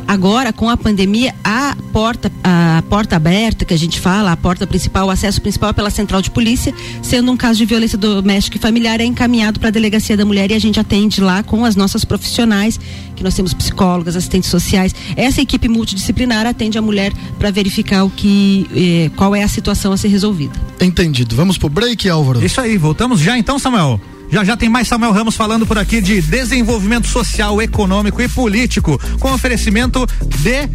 Agora, 0.07 0.53
com 0.53 0.69
a 0.69 0.77
pandemia, 0.77 1.35
a 1.45 1.77
porta, 1.93 2.31
a 2.43 2.83
porta 2.89 3.17
aberta 3.17 3.65
que 3.65 3.75
a 3.75 3.79
gente 3.79 4.01
fala, 4.01 4.33
a 4.33 4.37
porta 4.37 4.67
principal, 4.67 5.07
o 5.07 5.11
acesso 5.11 5.41
principal 5.41 5.71
é 5.71 5.73
pela 5.73 5.91
central 5.91 6.23
de 6.23 6.31
polícia, 6.31 6.75
sendo 7.03 7.31
um 7.31 7.37
caso 7.37 7.59
de 7.59 7.65
violência 7.65 7.99
doméstica 7.99 8.57
e 8.57 8.61
familiar, 8.61 9.01
é 9.01 9.05
encaminhado 9.05 9.59
para 9.59 9.69
a 9.69 9.73
delegacia 9.73 10.17
da 10.17 10.25
mulher 10.25 10.51
e 10.51 10.55
a 10.55 10.59
gente 10.59 10.79
atende 10.79 11.21
lá 11.21 11.43
com 11.43 11.65
as 11.65 11.77
nossas 11.77 12.05
profissionais, 12.05 12.79
que 13.17 13.25
nós 13.25 13.35
temos 13.35 13.53
psicólogas, 13.55 14.15
assistentes 14.15 14.51
sociais. 14.51 14.95
Essa 15.17 15.41
equipe 15.41 15.69
multidisciplinar 15.69 16.47
atende 16.47 16.79
a 16.79 16.83
mulher 16.83 17.13
para 17.39 17.51
verificar 17.51 18.05
o 18.05 18.11
que, 18.11 18.67
eh, 18.75 19.11
qual 19.17 19.35
é 19.35 19.43
a 19.43 19.49
situação 19.49 19.93
a 19.93 19.97
ser 19.97 20.09
resolvida. 20.09 20.53
Entendido. 20.81 21.35
Vamos 21.35 21.59
pro 21.59 21.69
break, 21.69 22.09
Álvaro. 22.09 22.45
Isso 22.45 22.61
aí, 22.61 22.77
voltamos 22.77 23.21
já 23.21 23.37
então, 23.37 23.59
Samuel. 23.59 24.01
Já 24.31 24.43
já 24.43 24.57
tem 24.57 24.69
mais 24.69 24.89
Samuel 24.89 25.13
Ramos 25.13 25.37
falando 25.37 25.67
por 25.67 25.79
aqui 25.79 26.01
de 26.01 26.21
desenvolvimento 26.21 27.07
social, 27.07 27.63
econômico 27.63 28.21
e 28.21 28.29
político, 28.29 29.01
com 29.21 29.33
oferecimento 29.33 30.05
de 30.25 30.69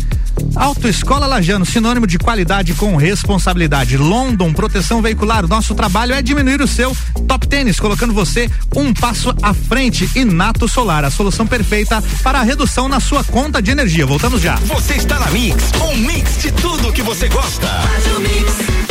Autoescola 0.55 1.27
Lajano, 1.27 1.65
sinônimo 1.65 2.05
de 2.05 2.17
qualidade 2.17 2.73
com 2.73 2.95
responsabilidade. 2.95 3.97
London, 3.97 4.53
proteção 4.53 5.01
veicular. 5.01 5.47
Nosso 5.47 5.73
trabalho 5.73 6.13
é 6.13 6.21
diminuir 6.21 6.61
o 6.61 6.67
seu 6.67 6.95
top 7.27 7.47
tênis, 7.47 7.79
colocando 7.79 8.13
você 8.13 8.49
um 8.75 8.93
passo 8.93 9.33
à 9.41 9.53
frente. 9.53 10.09
E 10.15 10.25
Nato 10.25 10.67
Solar, 10.67 11.03
a 11.05 11.11
solução 11.11 11.47
perfeita 11.47 12.03
para 12.23 12.39
a 12.39 12.43
redução 12.43 12.87
na 12.87 12.99
sua 12.99 13.23
conta 13.23 13.61
de 13.61 13.71
energia. 13.71 14.05
Voltamos 14.05 14.41
já. 14.41 14.55
Você 14.55 14.95
está 14.95 15.19
na 15.19 15.31
Mix, 15.31 15.71
um 15.81 15.95
mix 15.97 16.41
de 16.41 16.51
tudo 16.51 16.91
que 16.91 17.01
você 17.01 17.27
gosta. 17.27 17.67
Faz 17.67 18.05
o 18.15 18.19
mix. 18.19 18.90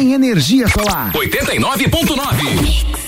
energia 0.00 0.68
solar. 0.68 1.12
89.9. 1.12 3.07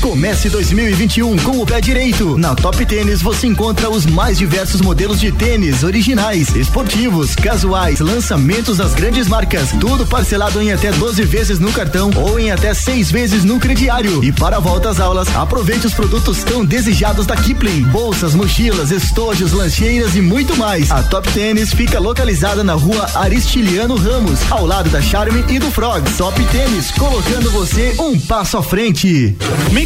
Comece 0.00 0.48
2021 0.48 1.36
com 1.38 1.60
o 1.60 1.66
pé 1.66 1.80
direito. 1.80 2.38
Na 2.38 2.54
Top 2.54 2.84
Tênis 2.86 3.20
você 3.20 3.46
encontra 3.46 3.90
os 3.90 4.06
mais 4.06 4.38
diversos 4.38 4.80
modelos 4.80 5.18
de 5.20 5.32
tênis 5.32 5.82
originais, 5.82 6.54
esportivos, 6.54 7.34
casuais, 7.34 7.98
lançamentos 7.98 8.78
das 8.78 8.94
grandes 8.94 9.26
marcas, 9.26 9.70
tudo 9.80 10.06
parcelado 10.06 10.62
em 10.62 10.72
até 10.72 10.92
12 10.92 11.24
vezes 11.24 11.58
no 11.58 11.72
cartão 11.72 12.10
ou 12.16 12.38
em 12.38 12.50
até 12.50 12.72
seis 12.74 13.10
vezes 13.10 13.44
no 13.44 13.58
crediário. 13.58 14.22
E 14.22 14.30
para 14.30 14.56
a 14.56 14.60
volta 14.60 14.90
às 14.90 15.00
aulas, 15.00 15.28
aproveite 15.34 15.86
os 15.86 15.94
produtos 15.94 16.44
tão 16.44 16.64
desejados 16.64 17.26
da 17.26 17.36
Kipling: 17.36 17.82
bolsas, 17.84 18.34
mochilas, 18.34 18.90
estojos, 18.90 19.52
lancheiras 19.52 20.14
e 20.14 20.20
muito 20.20 20.56
mais. 20.56 20.90
A 20.90 21.02
Top 21.02 21.30
Tênis 21.32 21.72
fica 21.72 21.98
localizada 21.98 22.62
na 22.62 22.74
rua 22.74 23.10
Aristiliano 23.14 23.96
Ramos, 23.96 24.40
ao 24.50 24.64
lado 24.64 24.90
da 24.90 25.02
Charme 25.02 25.44
e 25.48 25.58
do 25.58 25.70
Frog. 25.70 26.08
Top 26.16 26.42
Tênis, 26.46 26.90
colocando 26.92 27.50
você 27.50 27.94
um 27.98 28.18
passo 28.18 28.56
à 28.56 28.62
frente. 28.62 29.36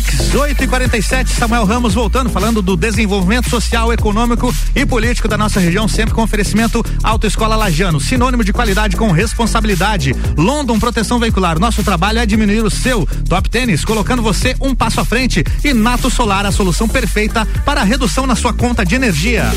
Mix 0.03 0.35
8 0.35 0.65
e 0.65 0.67
47, 0.67 1.31
Samuel 1.31 1.65
Ramos 1.65 1.95
voltando, 1.95 2.29
falando 2.29 2.61
do 2.61 2.77
desenvolvimento 2.77 3.49
social, 3.49 3.93
econômico 3.93 4.53
e 4.75 4.85
político 4.85 5.29
da 5.29 5.39
nossa 5.39 5.61
região, 5.61 5.87
sempre 5.87 6.13
com 6.13 6.23
oferecimento 6.23 6.85
Autoescola 7.05 7.55
Lajano, 7.55 8.01
sinônimo 8.01 8.43
de 8.43 8.53
qualidade 8.53 8.97
com 8.97 9.13
responsabilidade. 9.13 10.13
London 10.37 10.81
Proteção 10.81 11.21
Veicular, 11.21 11.59
nosso 11.59 11.85
trabalho 11.85 12.19
é 12.19 12.27
diminuir 12.27 12.63
o 12.63 12.71
seu. 12.71 13.07
Top 13.29 13.49
Tênis, 13.49 13.85
colocando 13.85 14.23
você 14.23 14.57
um 14.61 14.75
passo 14.75 15.01
à 15.01 15.05
frente. 15.05 15.45
E 15.63 15.73
Nato 15.73 16.11
Solar, 16.11 16.47
a 16.47 16.53
solução 16.53 16.89
perfeita 16.89 17.47
para 17.65 17.83
a 17.83 17.85
redução 17.85 18.27
na 18.27 18.35
sua 18.35 18.53
conta 18.53 18.85
de 18.85 18.97
energia. 18.97 19.53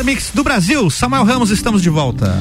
Melhor 0.00 0.04
mix 0.04 0.30
do 0.32 0.42
Brasil, 0.42 0.88
Samuel 0.90 1.24
Ramos, 1.24 1.50
estamos 1.50 1.82
de 1.82 1.90
volta. 1.90 2.34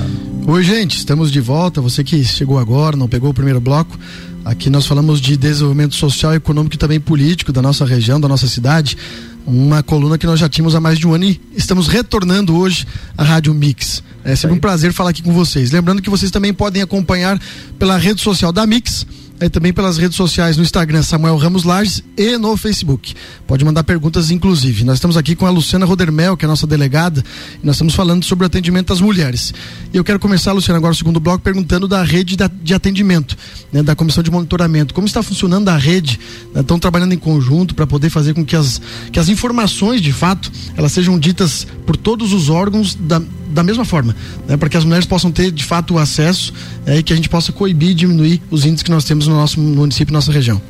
Oi, 0.48 0.64
gente, 0.64 0.98
estamos 0.98 1.32
de 1.32 1.42
volta. 1.42 1.82
Você 1.82 2.04
que 2.04 2.24
chegou 2.24 2.58
agora, 2.58 2.96
não 2.96 3.08
pegou 3.08 3.30
o 3.30 3.34
primeiro 3.34 3.60
bloco. 3.60 3.98
Aqui 4.46 4.70
nós 4.70 4.86
falamos 4.86 5.20
de 5.20 5.36
desenvolvimento 5.36 5.96
social, 5.96 6.34
econômico 6.34 6.76
e 6.76 6.78
também 6.78 7.00
político 7.00 7.52
da 7.52 7.62
nossa 7.62 7.86
região, 7.86 8.20
da 8.20 8.28
nossa 8.28 8.48
cidade. 8.48 8.98
Uma 9.46 9.84
coluna 9.84 10.18
que 10.18 10.26
nós 10.26 10.40
já 10.40 10.48
tínhamos 10.48 10.74
há 10.74 10.80
mais 10.80 10.98
de 10.98 11.08
um 11.08 11.14
ano 11.14 11.26
e 11.26 11.42
estamos 11.56 11.88
retornando 11.88 12.56
hoje 12.56 12.88
à 13.18 13.24
Rádio 13.24 13.54
Mix. 13.54 14.04
É 14.24 14.36
sempre 14.36 14.56
um 14.56 14.60
prazer 14.60 14.94
falar 14.94 15.10
aqui 15.10 15.22
com 15.22 15.34
vocês. 15.34 15.72
Lembrando 15.72 16.02
que 16.02 16.10
vocês 16.10 16.32
também 16.32 16.54
podem 16.54 16.82
acompanhar 16.82 17.40
pela 17.78 17.98
rede 17.98 18.22
social 18.22 18.52
da 18.52 18.66
Mix, 18.66 19.06
é, 19.40 19.48
também 19.48 19.72
pelas 19.72 19.98
redes 19.98 20.18
sociais 20.18 20.58
no 20.58 20.64
Instagram 20.64 21.02
Samuel 21.02 21.38
Ramos 21.38 21.64
Lages 21.64 22.04
e 22.18 22.38
no 22.38 22.56
Facebook. 22.58 23.16
Pode 23.48 23.64
mandar 23.64 23.84
perguntas, 23.84 24.32
inclusive. 24.32 24.84
Nós 24.84 24.96
estamos 24.96 25.16
aqui 25.16 25.36
com 25.36 25.46
a 25.46 25.50
Luciana 25.50 25.86
Rodermel, 25.86 26.36
que 26.36 26.46
é 26.46 26.48
a 26.48 26.50
nossa 26.50 26.68
delegada, 26.68 27.24
e 27.62 27.66
nós 27.66 27.76
estamos 27.76 27.96
falando 27.96 28.24
sobre 28.24 28.46
o 28.46 28.48
atendimento 28.48 28.92
às 28.92 29.00
mulheres. 29.00 29.54
E 29.94 29.98
eu 29.98 30.04
quero 30.04 30.20
começar, 30.20 30.52
Luciana, 30.52 30.78
agora 30.78 30.94
o 30.94 30.96
segundo 30.96 31.20
bloco, 31.20 31.44
perguntando 31.44 31.88
da 31.88 32.04
rede 32.04 32.36
de 32.62 32.74
atendimento, 32.74 33.38
né, 33.72 33.82
da 33.82 33.96
comissão 33.96 34.22
de 34.22 34.30
monitoramento. 34.30 34.94
Como 34.94 35.08
está 35.08 35.24
funcionando 35.24 35.70
a 35.70 35.78
rede? 35.78 36.20
Né, 36.54 36.62
estão 36.62 36.78
trabalhando 36.78 37.14
em 37.14 37.18
conjunto 37.18 37.74
para 37.74 37.88
poder 37.88 38.10
fazer 38.10 38.34
com 38.34 38.44
que 38.44 38.56
as, 38.56 38.82
que 39.12 39.20
as 39.20 39.30
informações, 39.30 40.02
de 40.02 40.12
fato, 40.12 40.52
elas 40.76 40.92
sejam 40.92 41.18
ditas 41.18 41.66
por 41.86 41.96
todos 41.96 42.34
os 42.34 42.50
órgãos 42.50 42.96
da, 42.96 43.22
da 43.50 43.64
mesma 43.64 43.84
forma, 43.84 44.16
né, 44.48 44.56
para 44.56 44.70
que 44.70 44.78
as 44.78 44.86
mulheres 44.86 45.06
possam 45.06 45.32
ter, 45.32 45.52
de 45.52 45.64
fato, 45.64 45.96
o 45.96 45.98
acesso 45.98 46.54
é, 46.86 47.00
e 47.00 47.04
que 47.04 47.12
a 47.12 47.16
gente 47.16 47.30
possa 47.30 47.52
coibir 47.52 47.90
e 47.90 47.94
diminuir 47.94 48.42
os 48.50 48.66
índices 48.66 48.84
que 48.84 48.92
nós 48.92 49.04
temos 49.04 49.28
no 49.28 49.36
nosso 49.36 49.60
município, 49.60 50.14
nossa 50.14 50.32
região. 50.32 50.62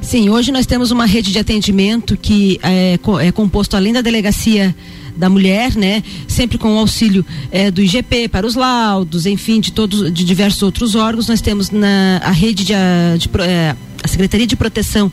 Sim, 0.00 0.30
hoje 0.30 0.50
nós 0.50 0.64
temos 0.64 0.90
uma 0.90 1.04
rede 1.04 1.30
de 1.30 1.38
atendimento 1.38 2.16
que 2.16 2.58
é, 2.62 2.98
é 3.20 3.32
composto 3.32 3.76
além 3.76 3.92
da 3.92 4.00
delegacia 4.00 4.74
da 5.16 5.28
mulher, 5.28 5.76
né? 5.76 6.02
Sempre 6.26 6.56
com 6.56 6.74
o 6.74 6.78
auxílio 6.78 7.24
é, 7.50 7.70
do 7.70 7.82
IGP 7.82 8.28
para 8.28 8.46
os 8.46 8.54
laudos, 8.54 9.26
enfim, 9.26 9.60
de 9.60 9.72
todos, 9.72 10.10
de 10.12 10.24
diversos 10.24 10.62
outros 10.62 10.94
órgãos. 10.94 11.28
Nós 11.28 11.42
temos 11.42 11.70
na 11.70 12.20
a 12.24 12.30
rede 12.30 12.64
de, 12.64 12.72
de, 13.18 13.28
de 13.28 13.40
é, 13.42 13.76
a 14.02 14.08
Secretaria 14.08 14.46
de 14.46 14.56
Proteção 14.56 15.12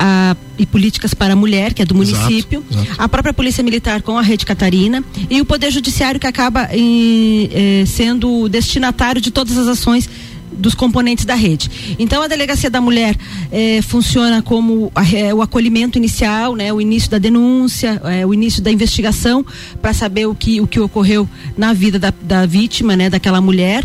a, 0.00 0.34
e 0.58 0.64
Políticas 0.64 1.12
para 1.12 1.34
a 1.34 1.36
Mulher, 1.36 1.74
que 1.74 1.82
é 1.82 1.84
do 1.84 1.94
município, 1.94 2.64
exato, 2.70 2.86
exato. 2.86 3.02
a 3.02 3.08
própria 3.08 3.34
Polícia 3.34 3.62
Militar 3.62 4.00
com 4.00 4.16
a 4.16 4.22
Rede 4.22 4.46
Catarina 4.46 5.04
e 5.28 5.40
o 5.40 5.44
Poder 5.44 5.70
Judiciário 5.70 6.18
que 6.18 6.26
acaba 6.26 6.68
em, 6.72 7.50
eh, 7.52 7.84
sendo 7.86 8.48
destinatário 8.48 9.20
de 9.20 9.30
todas 9.30 9.58
as 9.58 9.68
ações 9.68 10.08
dos 10.52 10.74
componentes 10.74 11.24
da 11.24 11.34
rede. 11.34 11.96
Então 11.98 12.22
a 12.22 12.28
delegacia 12.28 12.70
da 12.70 12.80
mulher 12.80 13.16
eh, 13.52 13.80
funciona 13.82 14.42
como 14.42 14.90
a, 14.94 15.02
eh, 15.14 15.32
o 15.32 15.42
acolhimento 15.42 15.98
inicial, 15.98 16.54
né, 16.54 16.72
o 16.72 16.80
início 16.80 17.10
da 17.10 17.18
denúncia, 17.18 18.00
eh, 18.04 18.26
o 18.26 18.34
início 18.34 18.62
da 18.62 18.70
investigação 18.70 19.44
para 19.80 19.92
saber 19.92 20.26
o 20.26 20.34
que, 20.34 20.60
o 20.60 20.66
que 20.66 20.80
ocorreu 20.80 21.28
na 21.56 21.72
vida 21.72 21.98
da, 21.98 22.12
da 22.22 22.46
vítima, 22.46 22.96
né, 22.96 23.10
daquela 23.10 23.40
mulher. 23.40 23.84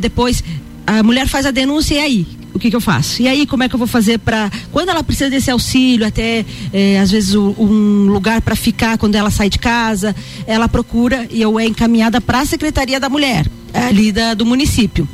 depois 0.00 0.42
a 0.86 1.02
mulher 1.02 1.26
faz 1.26 1.46
a 1.46 1.50
denúncia 1.50 1.94
e 1.94 1.98
aí 1.98 2.26
o 2.54 2.58
que, 2.58 2.70
que 2.70 2.76
eu 2.76 2.80
faço? 2.80 3.20
E 3.20 3.28
aí, 3.28 3.46
como 3.46 3.64
é 3.64 3.68
que 3.68 3.74
eu 3.74 3.78
vou 3.78 3.88
fazer 3.88 4.18
para 4.18 4.50
quando 4.70 4.88
ela 4.88 5.02
precisa 5.02 5.28
desse 5.28 5.50
auxílio, 5.50 6.06
até 6.06 6.46
é, 6.72 7.00
às 7.00 7.10
vezes 7.10 7.34
o, 7.34 7.54
um 7.58 8.06
lugar 8.06 8.40
para 8.40 8.54
ficar 8.54 8.96
quando 8.96 9.16
ela 9.16 9.30
sai 9.30 9.50
de 9.50 9.58
casa, 9.58 10.14
ela 10.46 10.68
procura 10.68 11.26
e 11.30 11.42
eu 11.42 11.58
é 11.58 11.66
encaminhada 11.66 12.20
para 12.20 12.40
a 12.40 12.46
Secretaria 12.46 13.00
da 13.00 13.08
Mulher 13.08 13.46
ali 13.74 14.12
da, 14.12 14.34
do 14.34 14.46
município. 14.46 15.06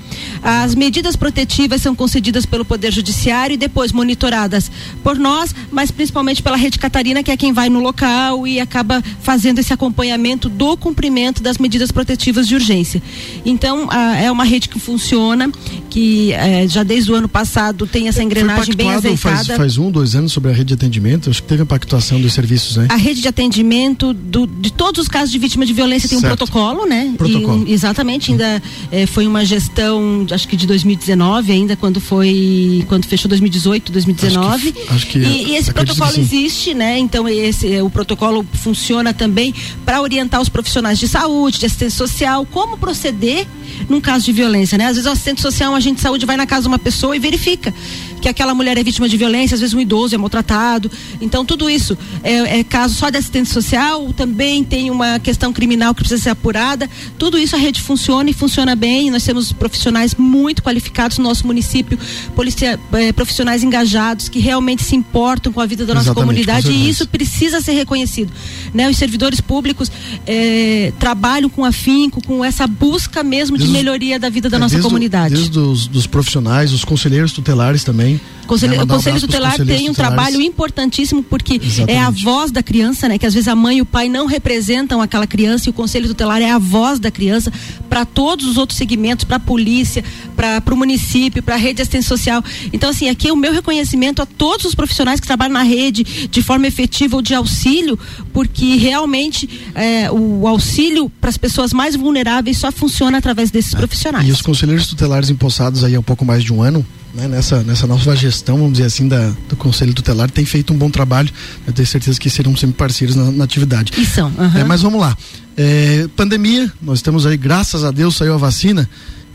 As 0.43 0.75
medidas 0.75 1.17
protetivas 1.17 1.83
são 1.83 1.95
concedidas 1.95 2.47
pelo 2.47 2.65
Poder 2.65 2.93
Judiciário 2.93 3.55
e 3.55 3.57
depois 3.57 3.93
monitoradas 3.93 4.71
por 5.03 5.19
nós, 5.19 5.55
mas 5.71 5.91
principalmente 5.91 6.43
pela 6.43 6.57
Rede 6.57 6.79
Catarina, 6.79 7.23
que 7.23 7.31
é 7.31 7.37
quem 7.37 7.53
vai 7.53 7.69
no 7.69 7.81
local 7.81 8.47
e 8.47 8.61
acaba 8.61 9.03
fazendo 9.23 9.59
esse 9.59 9.73
acompanhamento 9.73 10.49
do 10.49 10.77
cumprimento 10.77 11.43
das 11.43 11.59
medidas 11.59 11.91
protetivas 11.93 12.47
de 12.47 12.55
urgência. 12.55 13.03
Então, 13.45 13.89
a, 13.91 14.17
é 14.17 14.31
uma 14.31 14.45
rede 14.45 14.69
que 14.69 14.79
funciona, 14.79 15.51
que 15.89 16.33
é, 16.33 16.67
já 16.67 16.83
desde 16.83 17.13
o 17.13 17.15
ano 17.15 17.29
passado 17.29 17.87
tem 17.87 18.09
essa 18.09 18.23
engrenagem 18.23 18.75
bem 18.75 18.91
azeitada. 18.91 19.45
Faz, 19.45 19.47
faz 19.47 19.79
um, 19.79 19.91
dois 19.91 20.15
anos 20.15 20.33
sobre 20.33 20.51
a 20.51 20.55
rede 20.55 20.69
de 20.69 20.75
atendimento, 20.75 21.31
acho 21.31 21.43
que 21.43 21.49
teve 21.49 21.63
a 21.63 21.67
pactuação 21.67 22.21
dos 22.21 22.33
serviços, 22.33 22.77
né? 22.77 22.87
A 22.91 22.97
rede 22.97 23.21
de 23.21 23.29
atendimento 23.29 24.13
do, 24.13 24.47
de 24.47 24.73
todos 24.73 25.03
os 25.03 25.09
casos 25.09 25.31
de 25.31 25.39
vítima 25.39 25.67
de 25.67 25.73
violência 25.73 26.09
tem 26.09 26.19
certo. 26.19 26.33
um 26.33 26.37
protocolo, 26.37 26.87
né? 26.87 27.13
Protocolo. 27.17 27.65
E, 27.67 27.73
exatamente, 27.73 28.33
ainda 28.33 28.63
é, 28.91 29.07
foi 29.07 29.27
uma 29.27 29.45
gestão, 29.45 30.10
acho 30.31 30.47
que 30.49 30.57
de 30.57 30.67
2019 30.67 31.53
ainda, 31.53 31.77
quando 31.77 32.01
foi, 32.01 32.85
quando 32.89 33.07
fechou 33.07 33.29
2018, 33.29 33.93
2019. 33.93 34.47
Acho 34.49 34.73
que, 34.73 34.93
acho 34.95 35.07
que 35.07 35.19
e, 35.19 35.49
e, 35.49 35.57
esse 35.57 35.73
protocolo 35.73 36.13
existe, 36.19 36.75
né? 36.75 36.99
Então 36.99 37.29
esse, 37.29 37.81
o 37.81 37.91
protocolo 37.91 38.47
funciona 38.53 39.13
também 39.13 39.55
para 39.85 40.01
orientar 40.01 40.41
os 40.41 40.49
profissionais 40.49 40.99
de 40.99 41.09
saúde, 41.09 41.59
de 41.59 41.67
assistência 41.67 41.99
social, 41.99 42.47
como 42.47 42.77
proceder 42.77 43.47
num 43.89 44.01
caso 44.01 44.25
de 44.25 44.33
violência, 44.33 44.77
né? 44.77 44.87
Às 44.87 44.97
vezes 44.97 45.07
o 45.07 45.13
assistente 45.13 45.41
social, 45.41 45.73
um 45.73 45.77
agente 45.77 45.97
de 45.97 46.03
saúde 46.03 46.27
vai 46.27 46.37
na 46.37 46.47
casa 46.47 46.63
de 46.63 46.69
uma 46.69 46.79
pessoa 46.79 47.17
e 47.17 47.19
verifica 47.19 47.73
que 48.21 48.29
aquela 48.29 48.55
mulher 48.55 48.77
é 48.79 48.83
vítima 48.83 49.09
de 49.09 49.17
violência, 49.17 49.55
às 49.55 49.61
vezes 49.61 49.75
um 49.75 49.81
idoso 49.81 50.15
é 50.15 50.19
maltratado. 50.19 50.91
Então, 51.21 51.45
tudo 51.45 51.69
isso 51.69 51.97
é, 52.23 52.61
é 52.61 52.65
caso 52.65 52.95
só 52.95 53.11
de 53.11 53.19
assistência 53.19 53.55
social, 53.55 54.13
também 54.13 54.63
tem 54.63 54.91
uma 54.91 55.19
questão 55.19 55.53
criminal 55.53 55.95
que 55.95 56.01
precisa 56.01 56.23
ser 56.23 56.31
apurada. 56.31 56.89
Tudo 57.19 57.39
isso 57.39 57.57
a 57.57 57.59
rede 57.59 57.81
funciona 57.81 58.31
e 58.31 58.33
funciona 58.33 58.77
bem. 58.77 59.11
Nós 59.11 59.25
temos 59.25 59.53
profissionais 59.53 60.15
muito 60.15 60.63
qualificados 60.63 61.19
no 61.19 61.25
nosso 61.25 61.47
município, 61.47 61.99
policia, 62.35 62.79
eh, 62.93 63.13
profissionais 63.13 63.63
engajados 63.63 64.29
que 64.29 64.39
realmente 64.39 64.83
se 64.83 64.95
importam 64.95 65.53
com 65.53 65.61
a 65.61 65.67
vida 65.67 65.87
da 65.87 65.95
nossa 65.95 66.07
Exatamente, 66.11 66.27
comunidade 66.27 66.71
e 66.71 66.89
isso 66.89 67.09
precisa 67.09 67.61
ser 67.61 67.73
reconhecido. 67.73 68.33
Né? 68.75 68.89
Os 68.89 68.97
servidores 68.97 69.41
públicos 69.41 69.91
eh, 70.27 70.93
trabalham 70.99 71.49
com 71.49 71.65
afinco, 71.65 72.23
com 72.25 72.45
essa 72.45 72.67
busca 72.67 73.23
mesmo 73.23 73.57
desde 73.57 73.73
de 73.73 73.79
melhoria 73.79 74.19
da 74.19 74.29
vida 74.29 74.49
da 74.49 74.57
é, 74.57 74.61
nossa 74.61 74.81
comunidade. 74.81 75.35
desde 75.35 75.59
os 75.59 75.87
dos 75.87 76.07
profissionais, 76.07 76.73
os 76.73 76.85
conselheiros 76.85 77.33
tutelares 77.33 77.85
também 77.85 78.10
também. 78.19 78.41
Conselho, 78.51 78.77
né, 78.77 78.83
o 78.83 78.87
Conselho 78.87 79.21
Tutelar 79.21 79.57
tem 79.65 79.89
um 79.89 79.95
trabalho 79.95 80.41
importantíssimo 80.41 81.23
porque 81.23 81.61
Exatamente. 81.63 81.97
é 81.97 82.01
a 82.01 82.11
voz 82.11 82.51
da 82.51 82.65
criança, 82.65 83.09
né? 83.09 83.17
Que 83.17 83.25
às 83.25 83.33
vezes 83.33 83.47
a 83.47 83.55
mãe 83.55 83.79
e 83.79 83.81
o 83.81 83.87
pai 83.87 84.09
não 84.09 84.27
representam 84.27 85.01
aquela 85.01 85.25
criança 85.25 85.69
e 85.69 85.71
o 85.71 85.73
Conselho 85.73 86.09
Tutelar 86.09 86.43
é 86.43 86.51
a 86.51 86.59
voz 86.59 86.99
da 86.99 87.13
criança 87.13 87.53
para 87.89 88.05
todos 88.05 88.47
os 88.47 88.57
outros 88.57 88.77
segmentos, 88.77 89.25
para 89.25 89.37
a 89.37 89.41
polícia, 89.41 90.03
para 90.35 90.75
o 90.75 90.77
município, 90.77 91.45
para 91.45 91.55
a 91.55 91.59
rede 91.59 91.75
de 91.75 91.83
assistência 91.83 92.09
social. 92.09 92.43
Então, 92.73 92.91
assim, 92.91 93.09
aqui 93.09 93.29
é 93.29 93.33
o 93.33 93.37
meu 93.37 93.53
reconhecimento 93.53 94.21
a 94.21 94.27
todos 94.27 94.67
os 94.67 94.75
profissionais 94.75 95.21
que 95.21 95.27
trabalham 95.29 95.53
na 95.53 95.63
rede 95.63 96.03
de 96.29 96.43
forma 96.43 96.67
efetiva 96.67 97.15
ou 97.15 97.23
de 97.23 97.35
auxílio, 97.35 97.97
porque 98.33 98.75
realmente 98.75 99.49
é, 99.77 100.11
o 100.11 100.49
auxílio 100.49 101.09
para 101.21 101.31
as 101.31 101.37
pessoas 101.37 101.73
mais 101.73 101.95
vulneráveis 101.95 102.59
só 102.59 102.73
funciona 102.73 103.19
através 103.19 103.53
desses 103.53 103.75
é. 103.75 103.77
profissionais. 103.77 104.29
E 104.29 104.33
os 104.33 104.43
conselheiros 104.43 104.89
tutelares 104.89 105.31
empossados 105.31 105.85
aí 105.85 105.95
há 105.95 106.01
um 106.01 106.03
pouco 106.03 106.25
mais 106.25 106.43
de 106.43 106.53
um 106.53 106.63
ano, 106.63 106.85
né, 107.15 107.29
nessa, 107.29 107.63
nessa 107.63 107.87
nova 107.87 108.15
gestão, 108.15 108.57
vamos 108.57 108.73
dizer 108.73 108.85
assim, 108.85 109.09
da, 109.09 109.33
do 109.49 109.57
Conselho 109.57 109.93
Tutelar, 109.93 110.31
tem 110.31 110.45
feito 110.45 110.73
um 110.73 110.77
bom 110.77 110.91
trabalho. 110.91 111.31
Eu 111.67 111.73
tenho 111.73 111.87
certeza 111.87 112.19
que 112.19 112.31
serão 112.31 112.57
sempre 112.57 112.77
parceiros 112.77 113.17
na, 113.17 113.31
na 113.31 113.45
atividade. 113.45 113.93
E 113.97 114.07
são. 114.07 114.29
Uhum. 114.29 114.59
É, 114.59 114.65
mas 114.65 114.83
vamos 114.83 115.01
lá. 115.01 115.17
É, 115.57 116.07
pandemia, 116.17 116.73
nós 116.81 116.99
estamos 116.99 117.27
aí, 117.27 117.37
graças 117.37 117.85
a 117.85 117.91
Deus, 117.91 118.17
saiu 118.17 118.35
a 118.35 118.39
vacina. 118.39 118.89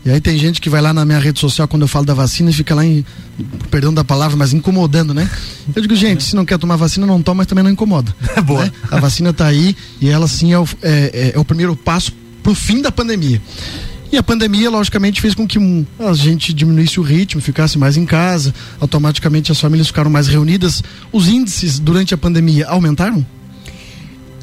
E 0.04 0.10
aí 0.10 0.20
tem 0.20 0.38
gente 0.38 0.60
que 0.60 0.70
vai 0.70 0.80
lá 0.80 0.94
na 0.94 1.04
minha 1.04 1.18
rede 1.18 1.40
social 1.40 1.66
quando 1.66 1.82
eu 1.82 1.88
falo 1.88 2.06
da 2.06 2.14
vacina 2.14 2.48
e 2.48 2.52
fica 2.52 2.72
lá, 2.76 2.86
em, 2.86 3.04
perdão 3.72 3.92
da 3.92 4.04
palavra, 4.04 4.36
mas 4.36 4.52
incomodando, 4.52 5.12
né? 5.12 5.28
Eu 5.74 5.82
digo, 5.82 5.96
gente, 5.96 6.22
se 6.22 6.36
não 6.36 6.44
quer 6.44 6.58
tomar 6.58 6.76
vacina, 6.76 7.04
não 7.04 7.20
toma, 7.20 7.38
mas 7.38 7.48
também 7.48 7.64
não 7.64 7.72
incomoda. 7.72 8.14
É 8.36 8.40
boa. 8.40 8.64
Né? 8.64 8.72
A 8.88 9.00
vacina 9.00 9.30
está 9.30 9.46
aí 9.46 9.74
e 10.00 10.08
ela 10.08 10.28
sim 10.28 10.52
é 10.52 10.58
o, 10.58 10.64
é, 10.80 11.10
é, 11.12 11.32
é 11.34 11.38
o 11.38 11.44
primeiro 11.44 11.74
passo 11.74 12.12
para 12.40 12.52
o 12.52 12.54
fim 12.54 12.80
da 12.80 12.92
pandemia. 12.92 13.42
E 14.12 14.16
a 14.16 14.22
pandemia, 14.22 14.70
logicamente, 14.70 15.20
fez 15.20 15.34
com 15.34 15.46
que 15.46 15.58
um, 15.58 15.84
a 15.98 16.12
gente 16.14 16.52
diminuísse 16.52 17.00
o 17.00 17.02
ritmo, 17.02 17.40
ficasse 17.40 17.76
mais 17.76 17.96
em 17.96 18.06
casa, 18.06 18.54
automaticamente 18.80 19.50
as 19.50 19.60
famílias 19.60 19.88
ficaram 19.88 20.10
mais 20.10 20.28
reunidas. 20.28 20.82
Os 21.12 21.28
índices 21.28 21.78
durante 21.78 22.14
a 22.14 22.18
pandemia 22.18 22.66
aumentaram? 22.68 23.26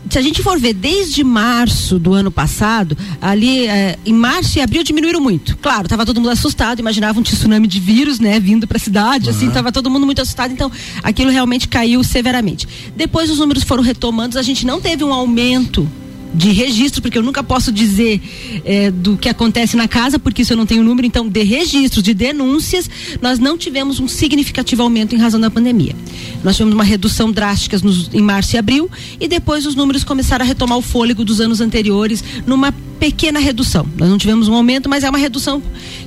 se 0.10 0.20
a 0.20 0.22
gente 0.22 0.43
for 0.43 0.60
ver 0.60 0.74
desde 0.74 1.24
março 1.24 1.98
do 1.98 2.13
ano 2.13 2.29
passado, 2.29 2.96
ali 3.22 3.67
eh, 3.67 3.98
em 4.05 4.13
março 4.13 4.60
e 4.60 4.62
abril 4.62 4.83
diminuíram 4.83 5.20
muito. 5.20 5.57
Claro, 5.57 5.83
estava 5.83 6.05
todo 6.05 6.20
mundo 6.20 6.29
assustado, 6.29 6.79
imaginava 6.79 7.20
um 7.20 7.24
tsunami 7.24 7.68
de 7.68 7.79
vírus, 7.79 8.20
né, 8.20 8.40
vindo 8.40 8.68
para 8.68 8.77
a 8.77 8.79
cidade, 8.79 9.29
uhum. 9.29 9.35
assim, 9.35 9.48
estava 9.48 9.72
todo 9.72 9.90
mundo 9.90 10.05
muito 10.05 10.22
assustado, 10.22 10.51
então 10.51 10.72
aquilo 11.01 11.31
realmente 11.31 11.68
caiu 11.68 12.03
severamente. 12.03 12.68
Depois 12.96 13.31
os 13.31 13.40
números 13.40 13.64
foram 13.64 13.81
retomando, 13.81 14.38
a 14.38 14.44
gente 14.44 14.66
não 14.66 14.79
teve 14.79 15.03
um 15.03 15.14
aumento 15.14 15.90
de 16.33 16.51
registro, 16.51 17.01
porque 17.01 17.17
eu 17.17 17.24
nunca 17.24 17.43
posso 17.43 17.72
dizer 17.72 18.22
é, 18.65 18.89
do 18.89 19.15
que 19.17 19.29
acontece 19.29 19.77
na 19.77 19.87
casa, 19.87 20.17
porque 20.17 20.41
isso 20.41 20.53
eu 20.53 20.57
não 20.57 20.65
tenho 20.65 20.83
número, 20.83 21.05
então, 21.05 21.27
de 21.27 21.43
registros, 21.43 22.03
de 22.03 22.13
denúncias, 22.13 22.89
nós 23.22 23.37
não 23.37 23.57
tivemos 23.57 24.00
um 24.00 24.07
significativo 24.07 24.81
aumento 24.81 25.15
em 25.15 25.19
razão 25.19 25.39
da 25.39 25.51
pandemia. 25.51 25.96
Nós 26.43 26.55
tivemos 26.55 26.74
uma 26.74 26.83
redução 26.83 27.31
drástica 27.31 27.77
nos, 27.83 28.09
em 28.13 28.22
março 28.22 28.55
e 28.55 28.57
abril, 28.57 28.89
e 29.19 29.27
depois 29.27 29.65
os 29.65 29.75
números 29.75 30.03
começaram 30.03 30.43
a 30.43 30.48
retomar 30.48 30.77
o 30.77 30.81
fôlego 30.81 31.24
dos 31.24 31.39
anos 31.39 31.61
anteriores, 31.61 32.24
numa 32.48 32.72
pequena 33.00 33.39
redução. 33.39 33.85
Nós 33.98 34.09
não 34.09 34.17
tivemos 34.17 34.48
um 34.48 34.53
aumento, 34.53 34.89
mas 34.89 35.03
é 35.03 35.09
uma 35.09 35.19
redução 35.19 35.61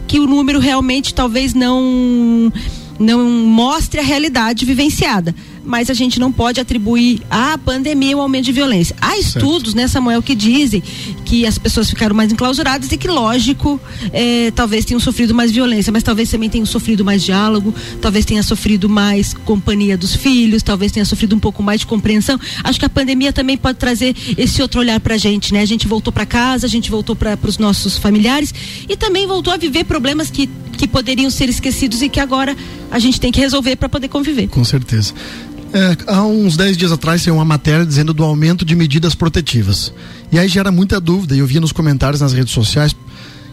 que 0.08 0.18
o 0.18 0.26
número 0.26 0.58
realmente 0.58 1.14
talvez 1.14 1.54
não 1.54 2.52
não 2.98 3.28
mostre 3.28 4.00
a 4.00 4.02
realidade 4.02 4.64
vivenciada 4.64 5.34
mas 5.66 5.90
a 5.90 5.94
gente 5.94 6.20
não 6.20 6.31
pode 6.33 6.61
atribuir 6.61 7.20
à 7.29 7.59
pandemia 7.59 8.16
o 8.16 8.20
aumento 8.20 8.44
de 8.44 8.52
violência. 8.52 8.94
Há 9.00 9.18
estudos, 9.18 9.72
certo. 9.72 9.76
né, 9.76 9.88
Samuel, 9.88 10.22
que 10.22 10.35
dizem 10.35 10.83
que 11.24 11.44
as 11.44 11.59
pessoas 11.59 11.90
ficaram 11.90 12.14
mais 12.14 12.33
enclausuradas 12.33 12.90
e 12.92 12.96
que, 12.96 13.09
lógico, 13.09 13.81
é, 14.12 14.52
talvez 14.52 14.85
tenham 14.85 15.00
sofrido 15.00 15.35
mais 15.35 15.50
violência, 15.50 15.92
mas 15.92 16.02
talvez 16.02 16.31
também 16.31 16.48
tenham 16.48 16.64
sofrido 16.64 17.05
mais 17.05 17.22
diálogo, 17.22 17.74
talvez 18.00 18.24
tenha 18.24 18.42
sofrido 18.42 18.88
mais 18.88 19.35
companhia 19.35 19.96
dos 19.98 20.14
filhos, 20.14 20.62
talvez 20.62 20.92
tenha 20.92 21.05
sofrido 21.05 21.35
um 21.35 21.40
pouco 21.40 21.62
mais 21.62 21.81
de 21.81 21.87
compreensão. 21.87 22.38
Acho 22.62 22.79
que 22.79 22.87
a 22.87 22.90
pandemia 22.90 23.33
também 23.33 23.57
pode 23.57 23.79
trazer 23.79 24.14
esse 24.38 24.62
outro 24.62 24.81
olhar 24.81 25.00
pra 25.00 25.16
gente, 25.16 25.52
né? 25.52 25.61
A 25.61 25.66
gente 25.66 25.88
voltou 25.88 26.12
para 26.12 26.24
casa, 26.24 26.66
a 26.66 26.70
gente 26.70 26.90
voltou 26.90 27.16
para 27.16 27.38
os 27.42 27.59
nossos 27.59 27.98
familiares 27.98 28.55
e 28.88 28.96
também 28.96 29.26
voltou 29.26 29.52
a 29.52 29.57
viver 29.57 29.85
problemas 29.85 30.31
que 30.31 30.48
que 30.76 30.87
poderiam 30.87 31.31
ser 31.31 31.48
esquecidos 31.48 32.02
e 32.02 32.09
que 32.09 32.20
agora 32.20 32.55
a 32.90 32.98
gente 32.98 33.20
tem 33.20 33.33
que 33.33 33.40
resolver 33.40 33.76
para 33.76 33.88
poder 33.88 34.09
conviver. 34.09 34.46
Com 34.48 34.62
certeza. 34.62 35.14
É, 35.72 35.96
há 36.07 36.22
uns 36.22 36.57
10 36.57 36.76
dias 36.76 36.92
atrás 36.92 37.22
saiu 37.22 37.35
uma 37.35 37.44
matéria 37.44 37.85
dizendo 37.85 38.14
do 38.14 38.24
aumento 38.24 38.64
de 38.64 38.74
medidas 38.74 39.14
protetivas. 39.14 39.92
E 40.31 40.38
aí 40.38 40.48
gera 40.48 40.70
muita 40.72 41.00
dúvida, 41.00 41.35
e 41.35 41.40
eu 41.40 41.46
vi 41.46 41.61
nos 41.61 41.72
comentários 41.72 42.20
nas 42.20 42.33
redes 42.33 42.52
sociais 42.52 42.94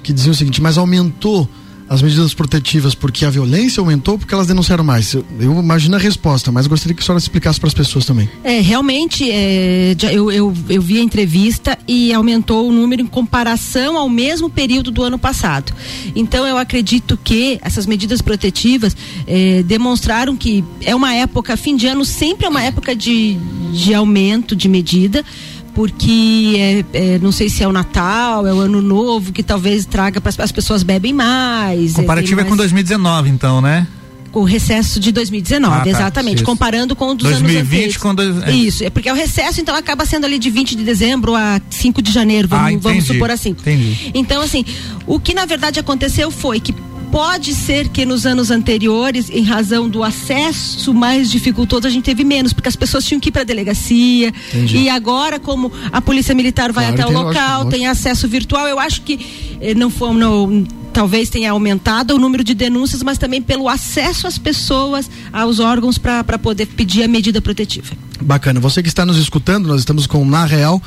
que 0.02 0.14
diziam 0.14 0.32
o 0.32 0.36
seguinte, 0.36 0.62
mas 0.62 0.78
aumentou 0.78 1.50
as 1.90 2.02
medidas 2.02 2.34
protetivas 2.34 2.96
porque 2.96 3.26
a 3.26 3.30
violência 3.30 3.82
aumentou 3.82 4.18
porque 4.18 4.34
elas 4.34 4.48
denunciaram 4.48 4.84
mais? 4.84 5.14
Eu, 5.14 5.26
eu 5.40 5.60
imagino 5.60 5.96
a 5.96 6.00
resposta, 6.00 6.52
mas 6.52 6.68
gostaria 6.68 6.96
que 6.96 7.02
a 7.02 7.06
senhora 7.06 7.20
explicasse 7.20 7.60
para 7.60 7.68
as 7.68 7.74
pessoas 7.74 8.06
também. 8.06 8.30
É, 8.44 8.60
realmente, 8.60 9.30
é, 9.30 9.96
eu, 10.12 10.32
eu, 10.32 10.54
eu 10.70 10.82
vi 10.82 11.00
a 11.00 11.02
entrevista 11.02 11.78
e 11.88 12.14
aumentou 12.14 12.68
o 12.68 12.72
número 12.72 13.02
em 13.02 13.08
comparação 13.08 13.98
ao 13.98 14.10
mesmo 14.10 14.50
período 14.50 14.92
do 14.92 15.04
ano 15.04 15.20
passado. 15.20 15.74
Então, 16.16 16.48
eu 16.48 16.58
acredito 16.58 17.18
que 17.22 17.60
essas 17.62 17.86
medidas 17.86 18.22
protetivas 18.22 18.96
é, 19.28 19.64
demonstraram 19.64 20.36
que 20.36 20.64
é 20.82 20.96
uma 20.96 21.14
época, 21.14 21.56
fim 21.58 21.76
de 21.76 21.88
ano 21.88 22.06
sempre 22.06 22.46
é 22.46 22.50
uma 22.50 22.64
época 22.64 22.96
de, 22.96 23.38
de 23.72 23.94
aumento 23.94 24.56
de 24.56 24.68
medida 24.68 25.24
porque 25.74 26.56
é, 26.94 27.16
é, 27.16 27.20
não 27.20 27.32
sei 27.32 27.50
se 27.50 27.64
é 27.64 27.68
o 27.68 27.72
Natal, 27.72 28.46
é 28.46 28.54
o 28.54 28.60
Ano 28.60 28.82
Novo, 28.82 29.32
que 29.32 29.44
talvez 29.44 29.86
traga 29.86 30.22
para 30.22 30.32
as 30.44 30.52
pessoas 30.52 30.84
bebem 30.84 31.14
mais. 31.14 31.94
Comparativo 31.94 32.34
é, 32.34 32.44
mais... 32.44 32.48
é 32.48 32.50
com 32.50 32.58
2019, 32.58 33.30
então, 33.30 33.62
né? 33.62 33.88
o 34.34 34.44
recesso 34.44 35.00
de 35.00 35.12
2019, 35.12 35.76
ah, 35.76 35.84
tá, 35.84 35.90
exatamente, 35.90 36.38
isso. 36.38 36.46
comparando 36.46 36.96
com 36.96 37.10
o 37.10 37.14
dos 37.14 37.30
2020 37.30 37.56
anos 37.56 37.68
anteriores. 37.68 37.98
com 37.98 38.16
dois, 38.16 38.44
é. 38.44 38.52
Isso, 38.52 38.84
é 38.84 38.90
porque 38.90 39.08
é 39.08 39.14
o 39.14 39.16
recesso 39.16 39.62
então 39.62 39.76
acaba 39.76 40.06
sendo 40.06 40.26
ali 40.26 40.40
de 40.40 40.50
20 40.50 40.76
de 40.76 40.84
dezembro 40.84 41.36
a 41.36 41.62
5 41.70 42.02
de 42.02 42.12
janeiro, 42.12 42.48
vamos, 42.48 42.74
ah, 42.74 42.80
vamos 42.82 43.06
supor 43.06 43.30
assim. 43.30 43.52
Entendi. 43.52 44.12
Então 44.14 44.42
assim, 44.42 44.66
o 45.06 45.20
que 45.20 45.36
na 45.36 45.46
verdade 45.46 45.80
aconteceu 45.80 46.32
foi 46.32 46.60
que 46.60 46.74
Pode 47.14 47.54
ser 47.54 47.90
que 47.90 48.08
nos 48.08 48.26
anos 48.26 48.50
anteriores, 48.50 49.30
em 49.30 49.44
razão 49.44 49.88
do 49.88 50.04
acesso 50.04 50.92
mais 50.96 51.30
dificultoso, 51.30 51.86
a 51.86 51.90
gente 51.92 52.04
teve 52.04 52.24
menos, 52.24 52.54
porque 52.54 52.68
as 52.68 52.76
pessoas 52.76 53.06
tinham 53.06 53.20
que 53.20 53.30
ir 53.30 53.32
para 53.32 53.44
a 53.44 53.46
delegacia. 53.46 54.34
Entendi. 54.50 54.78
E 54.78 54.90
agora, 54.90 55.40
como 55.40 55.72
a 55.92 56.02
polícia 56.02 56.34
militar 56.34 56.72
vai 56.72 56.88
claro, 56.88 57.04
até 57.04 57.12
o 57.12 57.14
local, 57.14 57.58
lógico, 57.60 57.70
tem 57.70 57.86
acesso 57.86 58.28
virtual, 58.28 58.68
eu 58.68 58.80
acho 58.80 59.04
que 59.04 59.58
eh, 59.62 59.76
não 59.76 59.92
foi. 59.92 60.12
Não, 60.16 60.66
talvez 60.92 61.30
tenha 61.30 61.52
aumentado 61.52 62.16
o 62.16 62.18
número 62.18 62.44
de 62.44 62.56
denúncias, 62.56 63.04
mas 63.04 63.20
também 63.20 63.44
pelo 63.44 63.70
acesso 63.70 64.26
às 64.26 64.40
pessoas, 64.40 65.08
aos 65.32 65.60
órgãos, 65.60 66.00
para 66.00 66.40
poder 66.40 66.66
pedir 66.66 67.04
a 67.04 67.08
medida 67.08 67.40
protetiva. 67.40 67.94
Bacana. 68.22 68.60
Você 68.60 68.82
que 68.82 68.90
está 68.90 69.06
nos 69.06 69.18
escutando, 69.18 69.68
nós 69.68 69.82
estamos 69.82 70.08
com 70.08 70.26
Na 70.26 70.46
Real 70.46 70.82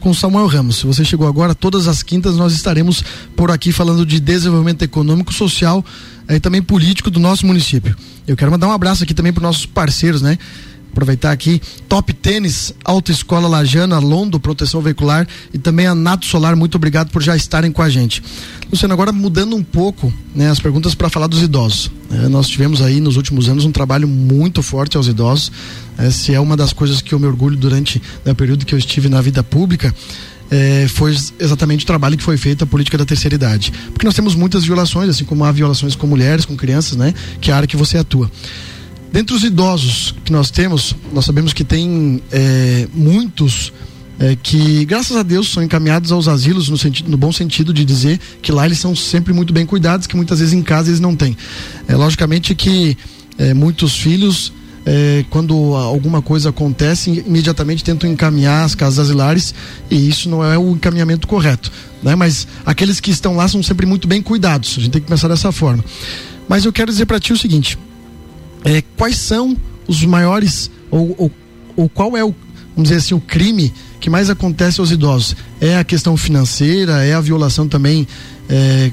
com 0.00 0.14
Samuel 0.14 0.46
Ramos. 0.46 0.76
Se 0.76 0.86
você 0.86 1.04
chegou 1.04 1.26
agora, 1.26 1.54
todas 1.54 1.88
as 1.88 2.02
quintas 2.02 2.36
nós 2.36 2.52
estaremos 2.52 3.02
por 3.36 3.50
aqui 3.50 3.72
falando 3.72 4.04
de 4.04 4.20
desenvolvimento 4.20 4.82
econômico, 4.82 5.32
social 5.32 5.84
eh, 6.26 6.36
e 6.36 6.40
também 6.40 6.62
político 6.62 7.10
do 7.10 7.20
nosso 7.20 7.46
município. 7.46 7.96
Eu 8.26 8.36
quero 8.36 8.50
mandar 8.50 8.68
um 8.68 8.72
abraço 8.72 9.04
aqui 9.04 9.14
também 9.14 9.32
para 9.32 9.42
nossos 9.42 9.66
parceiros, 9.66 10.22
né? 10.22 10.38
Aproveitar 10.98 11.30
aqui, 11.30 11.62
Top 11.88 12.12
Tênis, 12.12 12.74
Autoescola 12.84 13.46
Lajana, 13.46 14.00
Londo, 14.00 14.40
Proteção 14.40 14.82
Veicular 14.82 15.26
e 15.54 15.58
também 15.58 15.86
a 15.86 15.94
Nato 15.94 16.26
Solar, 16.26 16.56
muito 16.56 16.74
obrigado 16.74 17.10
por 17.10 17.22
já 17.22 17.36
estarem 17.36 17.70
com 17.70 17.80
a 17.80 17.88
gente. 17.88 18.22
Luciano, 18.70 18.92
agora 18.92 19.12
mudando 19.12 19.54
um 19.54 19.62
pouco 19.62 20.12
né, 20.34 20.50
as 20.50 20.58
perguntas 20.58 20.96
para 20.96 21.08
falar 21.08 21.28
dos 21.28 21.40
idosos. 21.40 21.90
É, 22.10 22.28
nós 22.28 22.48
tivemos 22.48 22.82
aí 22.82 23.00
nos 23.00 23.16
últimos 23.16 23.48
anos 23.48 23.64
um 23.64 23.70
trabalho 23.70 24.08
muito 24.08 24.60
forte 24.60 24.96
aos 24.96 25.06
idosos. 25.06 25.52
Essa 25.96 26.32
é 26.32 26.40
uma 26.40 26.56
das 26.56 26.72
coisas 26.72 27.00
que 27.00 27.14
eu 27.14 27.18
me 27.18 27.26
orgulho 27.26 27.56
durante 27.56 28.02
né, 28.24 28.32
o 28.32 28.34
período 28.34 28.66
que 28.66 28.74
eu 28.74 28.78
estive 28.78 29.08
na 29.08 29.20
vida 29.20 29.42
pública. 29.42 29.94
É, 30.50 30.86
foi 30.88 31.14
exatamente 31.38 31.84
o 31.84 31.86
trabalho 31.86 32.16
que 32.16 32.22
foi 32.22 32.36
feito 32.36 32.64
a 32.64 32.66
política 32.66 32.98
da 32.98 33.04
terceira 33.04 33.36
idade. 33.36 33.72
Porque 33.92 34.04
nós 34.04 34.14
temos 34.14 34.34
muitas 34.34 34.64
violações, 34.64 35.10
assim 35.10 35.24
como 35.24 35.44
há 35.44 35.52
violações 35.52 35.94
com 35.94 36.06
mulheres, 36.06 36.44
com 36.44 36.56
crianças, 36.56 36.96
né? 36.96 37.14
Que 37.40 37.50
é 37.50 37.54
a 37.54 37.58
área 37.58 37.68
que 37.68 37.76
você 37.76 37.98
atua. 37.98 38.30
Dentre 39.12 39.34
os 39.34 39.42
idosos 39.42 40.14
que 40.24 40.32
nós 40.32 40.50
temos, 40.50 40.94
nós 41.12 41.24
sabemos 41.24 41.52
que 41.52 41.64
tem 41.64 42.22
é, 42.30 42.86
muitos 42.92 43.72
é, 44.18 44.36
que, 44.36 44.84
graças 44.84 45.16
a 45.16 45.22
Deus, 45.22 45.52
são 45.52 45.62
encaminhados 45.62 46.12
aos 46.12 46.28
asilos 46.28 46.68
no, 46.68 46.76
sentido, 46.76 47.10
no 47.10 47.16
bom 47.16 47.32
sentido 47.32 47.72
de 47.72 47.84
dizer 47.84 48.20
que 48.42 48.52
lá 48.52 48.66
eles 48.66 48.78
são 48.78 48.94
sempre 48.94 49.32
muito 49.32 49.52
bem 49.52 49.64
cuidados, 49.64 50.06
que 50.06 50.16
muitas 50.16 50.40
vezes 50.40 50.52
em 50.52 50.62
casa 50.62 50.90
eles 50.90 51.00
não 51.00 51.14
têm. 51.14 51.36
É, 51.86 51.94
logicamente 51.94 52.54
que 52.54 52.96
é, 53.38 53.54
muitos 53.54 53.96
filhos 53.96 54.52
é, 54.84 55.24
quando 55.28 55.54
alguma 55.74 56.22
coisa 56.22 56.48
acontece, 56.48 57.22
imediatamente 57.26 57.84
tentam 57.84 58.10
encaminhar 58.10 58.64
as 58.64 58.74
casas 58.74 58.98
asilares 58.98 59.54
e 59.90 60.08
isso 60.08 60.30
não 60.30 60.42
é 60.42 60.56
o 60.58 60.70
encaminhamento 60.70 61.28
correto. 61.28 61.70
Né? 62.02 62.14
Mas 62.14 62.48
aqueles 62.64 62.98
que 62.98 63.10
estão 63.10 63.36
lá 63.36 63.46
são 63.46 63.62
sempre 63.62 63.84
muito 63.84 64.08
bem 64.08 64.22
cuidados. 64.22 64.76
A 64.78 64.80
gente 64.80 64.92
tem 64.92 65.02
que 65.02 65.08
pensar 65.08 65.28
dessa 65.28 65.52
forma. 65.52 65.84
Mas 66.48 66.64
eu 66.64 66.72
quero 66.72 66.90
dizer 66.90 67.04
para 67.04 67.20
ti 67.20 67.32
o 67.32 67.36
seguinte: 67.36 67.78
é, 68.64 68.82
quais 68.96 69.16
são 69.16 69.56
os 69.86 70.04
maiores, 70.04 70.70
ou, 70.90 71.14
ou, 71.18 71.30
ou 71.76 71.88
qual 71.88 72.16
é 72.16 72.24
o, 72.24 72.34
vamos 72.74 72.90
dizer 72.90 72.96
assim, 72.96 73.14
o 73.14 73.20
crime 73.20 73.72
que 74.00 74.10
mais 74.10 74.30
acontece 74.30 74.80
aos 74.80 74.90
idosos? 74.90 75.36
É 75.60 75.78
a 75.78 75.84
questão 75.84 76.16
financeira, 76.16 77.04
é 77.04 77.14
a 77.14 77.20
violação 77.20 77.68
também, 77.68 78.06
é, 78.48 78.90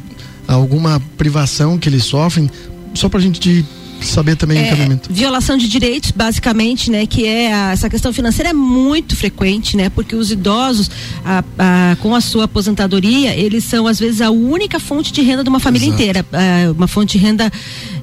alguma 0.48 1.02
privação 1.18 1.78
que 1.78 1.90
eles 1.90 2.04
sofrem? 2.04 2.50
Só 2.94 3.10
para 3.10 3.20
a 3.20 3.22
gente 3.22 3.66
saber 4.02 4.36
também 4.36 4.58
é, 4.58 4.62
o 4.62 4.66
encaminhamento. 4.66 5.12
Violação 5.12 5.58
de 5.58 5.68
direitos, 5.68 6.12
basicamente, 6.12 6.92
né? 6.92 7.06
Que 7.06 7.26
é 7.26 7.54
a, 7.54 7.72
essa 7.72 7.90
questão 7.90 8.14
financeira 8.14 8.50
é 8.50 8.54
muito 8.54 9.16
frequente, 9.16 9.76
né? 9.76 9.90
Porque 9.90 10.16
os 10.16 10.32
idosos, 10.32 10.90
a, 11.24 11.44
a, 11.58 11.96
com 11.98 12.14
a 12.16 12.22
sua 12.22 12.46
aposentadoria, 12.46 13.36
eles 13.36 13.64
são 13.64 13.88
às 13.88 14.00
vezes 14.00 14.22
a 14.22 14.30
única 14.30 14.80
fonte 14.80 15.12
de 15.12 15.22
renda 15.22 15.44
de 15.44 15.50
uma 15.50 15.60
família 15.60 15.88
Exato. 15.88 16.02
inteira, 16.02 16.26
é, 16.32 16.70
uma 16.70 16.88
fonte 16.88 17.18
de 17.18 17.24
renda 17.24 17.52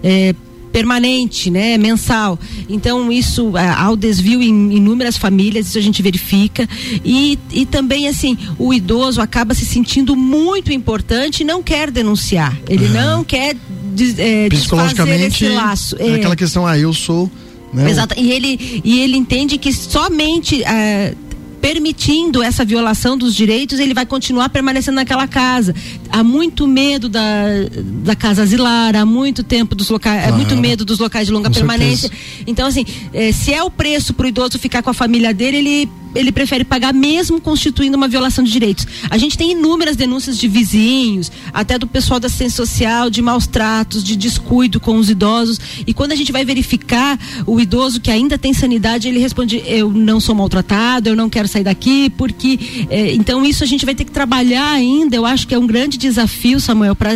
é, 0.03 0.35
permanente, 0.73 1.51
né, 1.51 1.77
mensal. 1.77 2.39
Então 2.69 3.13
isso 3.13 3.57
é, 3.57 3.69
ao 3.69 3.95
desvio 3.97 4.43
em 4.43 4.77
inúmeras 4.77 5.17
famílias 5.17 5.67
isso 5.69 5.79
a 5.79 5.83
gente 5.83 6.03
verifica 6.03 6.69
e, 7.05 7.39
e 7.51 7.67
também 7.67 8.09
assim 8.09 8.37
o 8.59 8.73
idoso 8.73 9.21
acaba 9.21 9.55
se 9.55 9.65
sentindo 9.65 10.17
muito 10.17 10.73
importante 10.73 11.41
e 11.41 11.45
não 11.45 11.63
quer 11.63 11.91
denunciar. 11.91 12.57
Ele 12.69 12.87
uhum. 12.87 12.93
não 12.93 13.25
quer 13.25 13.55
des, 13.93 14.19
é, 14.19 14.49
psicologicamente 14.49 15.45
esse 15.45 15.55
laço. 15.55 15.97
É. 15.99 16.15
aquela 16.15 16.37
questão 16.37 16.67
ah 16.67 16.79
eu 16.79 16.93
sou 16.93 17.31
né? 17.73 17.91
Exato. 17.91 18.15
E 18.19 18.31
ele, 18.31 18.83
e 18.85 19.01
ele 19.01 19.17
entende 19.17 19.57
que 19.57 19.73
somente 19.73 20.63
é, 20.63 21.15
permitindo 21.63 22.43
essa 22.43 22.65
violação 22.65 23.17
dos 23.17 23.35
direitos, 23.35 23.79
ele 23.79 23.95
vai 23.95 24.05
continuar 24.05 24.49
permanecendo 24.49 24.97
naquela 24.97 25.29
casa. 25.29 25.73
Há 26.13 26.23
muito 26.23 26.69
medo 26.69 27.09
da, 27.09 27.45
da 28.05 28.15
casa 28.15 28.43
asilar, 28.43 28.95
há 28.95 29.07
muito 29.07 29.43
tempo 29.43 29.75
dos 29.75 29.89
locais, 29.89 30.29
há 30.29 30.33
muito 30.33 30.57
medo 30.57 30.85
dos 30.85 30.99
locais 30.99 31.27
de 31.27 31.33
longa 31.33 31.49
com 31.49 31.55
permanência. 31.55 32.09
Certeza. 32.09 32.45
Então, 32.47 32.67
assim, 32.67 32.85
eh, 33.15 33.33
se 33.33 33.53
é 33.53 33.63
o 33.63 33.71
preço 33.71 34.13
para 34.13 34.27
o 34.27 34.29
idoso 34.29 34.59
ficar 34.59 34.83
com 34.83 34.91
a 34.91 34.95
família 34.95 35.33
dele, 35.33 35.57
ele 35.57 36.03
ele 36.15 36.31
prefere 36.33 36.65
pagar 36.65 36.93
mesmo 36.93 37.41
constituindo 37.41 37.97
uma 37.97 38.09
violação 38.09 38.45
de 38.45 38.51
direitos. 38.51 38.87
A 39.09 39.19
gente 39.19 39.37
tem 39.37 39.53
inúmeras 39.53 39.97
denúncias 39.97 40.37
de 40.39 40.49
vizinhos, 40.49 41.31
até 41.53 41.79
do 41.79 41.87
pessoal 41.87 42.21
da 42.21 42.27
assistência 42.27 42.57
social, 42.57 43.09
de 43.09 43.23
maus 43.23 43.47
tratos, 43.47 44.05
de 44.05 44.17
descuido 44.17 44.79
com 44.79 44.97
os 44.97 45.09
idosos. 45.09 45.59
E 45.87 45.95
quando 45.95 46.13
a 46.13 46.15
gente 46.15 46.33
vai 46.33 46.45
verificar 46.45 47.19
o 47.47 47.59
idoso 47.59 48.01
que 48.01 48.11
ainda 48.11 48.37
tem 48.37 48.53
sanidade, 48.53 49.09
ele 49.09 49.19
responde: 49.19 49.63
Eu 49.67 49.91
não 49.91 50.21
sou 50.21 50.35
maltratado, 50.35 51.09
eu 51.09 51.17
não 51.17 51.29
quero 51.29 51.49
sair 51.49 51.65
daqui, 51.65 52.11
porque. 52.11 52.59
Eh, 52.91 53.15
então, 53.15 53.45
isso 53.45 53.65
a 53.65 53.67
gente 53.67 53.85
vai 53.85 53.95
ter 53.95 54.05
que 54.05 54.13
trabalhar 54.13 54.71
ainda. 54.71 55.17
Eu 55.17 55.25
acho 55.25 55.47
que 55.47 55.55
é 55.55 55.59
um 55.59 55.67
grande 55.67 55.99
desafio, 56.03 56.61
Samuel, 56.61 56.95
pra, 56.95 57.15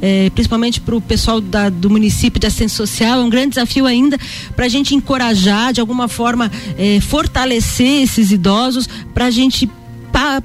eh, 0.00 0.30
principalmente 0.34 0.80
para 0.80 0.96
o 0.96 1.00
pessoal 1.00 1.40
da, 1.40 1.68
do 1.68 1.88
município 1.88 2.40
de 2.40 2.46
assistência 2.46 2.76
social. 2.76 3.20
É 3.20 3.24
um 3.24 3.30
grande 3.30 3.50
desafio 3.50 3.86
ainda 3.86 4.18
para 4.54 4.66
a 4.66 4.68
gente 4.68 4.94
encorajar, 4.94 5.72
de 5.72 5.80
alguma 5.80 6.08
forma, 6.08 6.50
eh, 6.78 7.00
fortalecer 7.00 8.02
esses 8.02 8.30
idosos 8.30 8.88
para 9.14 9.26
a 9.26 9.30
gente 9.30 9.68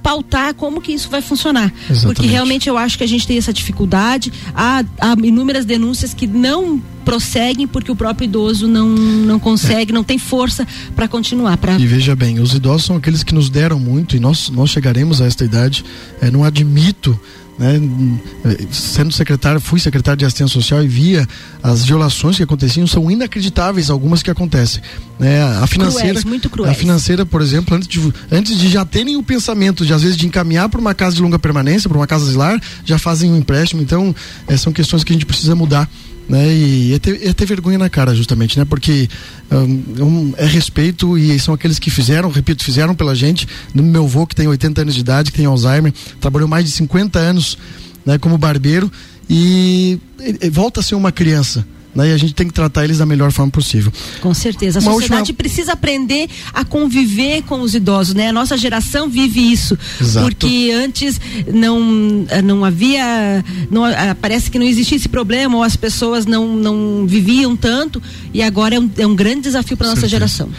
pautar 0.01 0.53
como 0.53 0.81
que 0.81 0.93
isso 0.93 1.09
vai 1.09 1.21
funcionar. 1.21 1.71
Exatamente. 1.89 2.15
Porque 2.15 2.27
realmente 2.27 2.69
eu 2.69 2.77
acho 2.77 2.97
que 2.97 3.03
a 3.03 3.07
gente 3.07 3.27
tem 3.27 3.37
essa 3.37 3.51
dificuldade. 3.51 4.31
Há, 4.55 4.83
há 4.99 5.15
inúmeras 5.23 5.65
denúncias 5.65 6.13
que 6.13 6.25
não 6.25 6.81
prosseguem 7.03 7.67
porque 7.67 7.91
o 7.91 7.95
próprio 7.95 8.25
idoso 8.25 8.67
não, 8.67 8.89
não 8.89 9.39
consegue, 9.39 9.91
é. 9.91 9.95
não 9.95 10.03
tem 10.03 10.17
força 10.17 10.67
para 10.95 11.07
continuar. 11.07 11.57
Pra... 11.57 11.77
E 11.79 11.85
veja 11.85 12.15
bem, 12.15 12.39
os 12.39 12.53
idosos 12.53 12.85
são 12.85 12.95
aqueles 12.95 13.23
que 13.23 13.33
nos 13.33 13.49
deram 13.49 13.79
muito 13.79 14.15
e 14.15 14.19
nós, 14.19 14.49
nós 14.49 14.69
chegaremos 14.69 15.21
a 15.21 15.25
esta 15.25 15.43
idade. 15.45 15.83
É, 16.21 16.31
não 16.31 16.43
admito 16.43 17.19
né? 17.57 17.81
Sendo 18.71 19.11
secretário, 19.11 19.59
fui 19.59 19.79
secretário 19.79 20.17
de 20.17 20.25
assistência 20.25 20.53
social 20.53 20.83
e 20.83 20.87
via 20.87 21.27
as 21.63 21.83
violações 21.83 22.37
que 22.37 22.43
aconteciam, 22.43 22.85
são 22.85 23.09
inacreditáveis 23.09 23.89
algumas 23.89 24.21
que 24.21 24.29
acontecem. 24.29 24.81
Né? 25.19 25.41
A 25.41 25.65
financeira, 25.65 26.09
cruéis, 26.09 26.23
muito 26.23 26.49
cruéis. 26.49 26.75
a 26.75 26.79
financeira, 26.79 27.25
por 27.25 27.41
exemplo, 27.41 27.75
antes 27.75 27.87
de, 27.87 28.13
antes 28.31 28.57
de 28.57 28.69
já 28.69 28.85
terem 28.85 29.15
o 29.15 29.23
pensamento 29.23 29.85
de 29.85 29.93
às 29.93 30.03
vezes 30.03 30.17
de 30.17 30.27
encaminhar 30.27 30.69
para 30.69 30.79
uma 30.79 30.93
casa 30.93 31.15
de 31.15 31.21
longa 31.21 31.39
permanência, 31.39 31.89
para 31.89 31.97
uma 31.97 32.07
casa 32.07 32.25
asilar, 32.25 32.61
já 32.85 32.99
fazem 32.99 33.31
um 33.31 33.37
empréstimo. 33.37 33.81
Então, 33.81 34.15
é, 34.47 34.55
são 34.55 34.71
questões 34.71 35.03
que 35.03 35.11
a 35.11 35.15
gente 35.15 35.25
precisa 35.25 35.55
mudar 35.55 35.89
né? 36.29 36.53
E 36.53 36.93
é 36.93 36.99
ter, 36.99 37.27
é 37.27 37.33
ter, 37.33 37.45
vergonha 37.45 37.77
na 37.77 37.89
cara, 37.89 38.13
justamente, 38.13 38.57
né? 38.57 38.65
Porque 38.65 39.09
um, 39.51 40.33
é 40.37 40.45
respeito 40.45 41.17
e 41.17 41.39
são 41.39 41.53
aqueles 41.53 41.79
que 41.79 41.89
fizeram, 41.89 42.29
repito, 42.29 42.63
fizeram 42.63 42.93
pela 42.93 43.15
gente. 43.15 43.47
No 43.73 43.83
meu 43.83 44.05
avô, 44.05 44.25
que 44.27 44.35
tem 44.35 44.47
80 44.47 44.81
anos 44.81 44.95
de 44.95 45.01
idade, 45.01 45.31
que 45.31 45.37
tem 45.37 45.45
Alzheimer, 45.45 45.93
trabalhou 46.19 46.47
mais 46.47 46.65
de 46.65 46.71
50 46.71 47.17
anos 47.19 47.57
né, 48.05 48.17
como 48.17 48.37
barbeiro 48.37 48.91
e, 49.29 49.99
e 50.41 50.49
volta 50.49 50.79
a 50.79 50.83
ser 50.83 50.95
uma 50.95 51.11
criança 51.11 51.65
né? 51.97 52.09
E 52.09 52.13
a 52.13 52.17
gente 52.17 52.35
tem 52.35 52.47
que 52.47 52.53
tratar 52.53 52.83
eles 52.83 52.99
da 52.99 53.05
melhor 53.05 53.31
forma 53.31 53.51
possível. 53.51 53.91
Com 54.21 54.33
certeza. 54.33 54.77
A 54.77 54.81
Uma 54.81 54.93
sociedade 54.93 55.31
última... 55.31 55.37
precisa 55.37 55.73
aprender 55.73 56.29
a 56.53 56.63
conviver 56.63 57.41
com 57.41 57.61
os 57.61 57.73
idosos, 57.73 58.13
né? 58.13 58.29
A 58.29 58.33
nossa 58.33 58.55
geração 58.55 59.09
vive 59.09 59.51
isso. 59.51 59.77
Exato. 59.99 60.27
Porque 60.27 60.71
antes 60.73 61.19
não, 61.51 61.79
não 62.43 62.63
havia. 62.63 63.43
Não, 63.71 63.83
ah, 63.83 64.15
parece 64.21 64.51
que 64.51 64.59
não 64.59 64.65
existia 64.65 64.95
esse 64.95 65.09
problema, 65.09 65.57
ou 65.57 65.63
as 65.63 65.75
pessoas 65.75 66.27
não, 66.27 66.55
não 66.55 67.05
viviam 67.07 67.55
tanto, 67.55 68.01
e 68.31 68.43
agora 68.43 68.75
é 68.75 68.79
um, 68.79 68.89
é 68.97 69.07
um 69.07 69.15
grande 69.15 69.41
desafio 69.41 69.75
para 69.75 69.87
nossa 69.87 70.07
geração. 70.07 70.49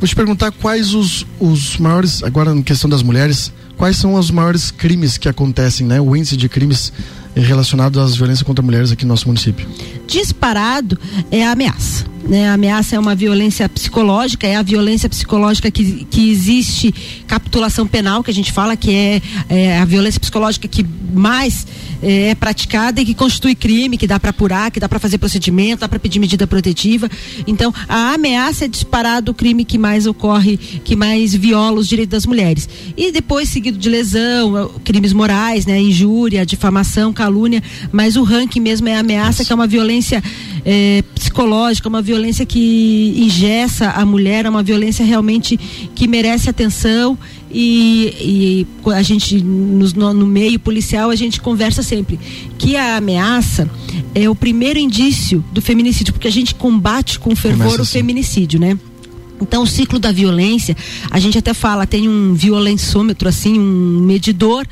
Vou 0.00 0.08
te 0.08 0.16
perguntar 0.16 0.50
quais 0.50 0.92
os, 0.92 1.24
os 1.38 1.78
maiores, 1.78 2.22
agora 2.22 2.52
na 2.52 2.62
questão 2.62 2.90
das 2.90 3.02
mulheres, 3.02 3.52
quais 3.76 3.96
são 3.96 4.14
os 4.14 4.30
maiores 4.30 4.72
crimes 4.72 5.16
que 5.16 5.28
acontecem, 5.28 5.86
né? 5.86 6.00
O 6.00 6.16
índice 6.16 6.36
de 6.36 6.48
crimes 6.48 6.92
relacionado 7.40 8.00
às 8.00 8.16
violências 8.16 8.42
contra 8.42 8.64
mulheres 8.64 8.92
aqui 8.92 9.04
no 9.04 9.10
nosso 9.10 9.26
município? 9.26 9.66
Disparado 10.06 10.98
é 11.30 11.44
a 11.44 11.52
ameaça. 11.52 12.13
Né? 12.28 12.48
A 12.48 12.54
ameaça 12.54 12.96
é 12.96 12.98
uma 12.98 13.14
violência 13.14 13.68
psicológica, 13.68 14.46
é 14.46 14.56
a 14.56 14.62
violência 14.62 15.08
psicológica 15.08 15.70
que, 15.70 16.06
que 16.06 16.30
existe 16.30 16.94
capitulação 17.26 17.86
penal, 17.86 18.22
que 18.22 18.30
a 18.30 18.34
gente 18.34 18.50
fala 18.50 18.76
que 18.76 18.94
é, 18.94 19.22
é 19.48 19.78
a 19.78 19.84
violência 19.84 20.18
psicológica 20.18 20.66
que 20.66 20.84
mais 21.12 21.66
é, 22.02 22.30
é 22.30 22.34
praticada 22.34 23.00
e 23.00 23.04
que 23.04 23.14
constitui 23.14 23.54
crime, 23.54 23.98
que 23.98 24.06
dá 24.06 24.18
para 24.18 24.30
apurar, 24.30 24.70
que 24.70 24.80
dá 24.80 24.88
para 24.88 24.98
fazer 24.98 25.18
procedimento, 25.18 25.80
dá 25.80 25.88
para 25.88 25.98
pedir 25.98 26.18
medida 26.18 26.46
protetiva. 26.46 27.10
Então, 27.46 27.72
a 27.88 28.14
ameaça 28.14 28.64
é 28.64 28.68
disparado 28.68 29.32
o 29.32 29.34
crime 29.34 29.64
que 29.64 29.76
mais 29.76 30.06
ocorre, 30.06 30.56
que 30.56 30.96
mais 30.96 31.34
viola 31.34 31.78
os 31.78 31.88
direitos 31.88 32.12
das 32.12 32.26
mulheres. 32.26 32.68
E 32.96 33.12
depois 33.12 33.50
seguido 33.50 33.78
de 33.78 33.88
lesão, 33.88 34.70
crimes 34.82 35.12
morais, 35.12 35.66
né, 35.66 35.78
injúria, 35.78 36.46
difamação, 36.46 37.12
calúnia, 37.12 37.62
mas 37.92 38.16
o 38.16 38.22
ranking 38.22 38.60
mesmo 38.60 38.88
é 38.88 38.96
a 38.96 39.00
ameaça, 39.00 39.44
que 39.44 39.52
é 39.52 39.54
uma 39.54 39.66
violência 39.66 40.22
é, 40.64 41.02
psicológica, 41.14 41.88
uma 41.88 42.00
violência 42.00 42.13
que 42.44 43.14
ingessa 43.16 43.90
a 43.90 44.04
mulher, 44.04 44.46
é 44.46 44.50
uma 44.50 44.62
violência 44.62 45.04
realmente 45.04 45.56
que 45.94 46.06
merece 46.06 46.48
atenção 46.48 47.18
e, 47.50 48.66
e 48.84 48.90
a 48.90 49.02
gente 49.02 49.42
no, 49.42 50.12
no, 50.12 50.26
meio 50.26 50.58
policial 50.58 51.10
a 51.10 51.16
gente 51.16 51.40
conversa 51.40 51.82
sempre 51.82 52.18
que 52.58 52.76
a 52.76 52.96
ameaça 52.96 53.70
é 54.14 54.28
o 54.28 54.34
primeiro 54.34 54.78
indício 54.78 55.44
do 55.52 55.62
feminicídio 55.62 56.12
porque 56.12 56.26
a 56.26 56.32
gente 56.32 56.54
combate 56.54 57.18
com 57.18 57.34
fervor 57.36 57.58
Começa 57.58 57.78
o 57.78 57.82
assim. 57.82 57.92
feminicídio 57.92 58.58
né 58.58 58.76
Então, 59.40 59.62
o 59.62 59.66
ciclo 59.66 59.98
da 59.98 60.10
violência, 60.10 60.76
a 61.10 61.18
gente 61.20 61.36
até 61.36 61.52
fala, 61.52 61.86
tem 61.86 62.08
um 62.08 62.34
violencômetro, 62.34 63.28
assim, 63.28 63.58
um 63.58 64.00
medidor 64.00 64.66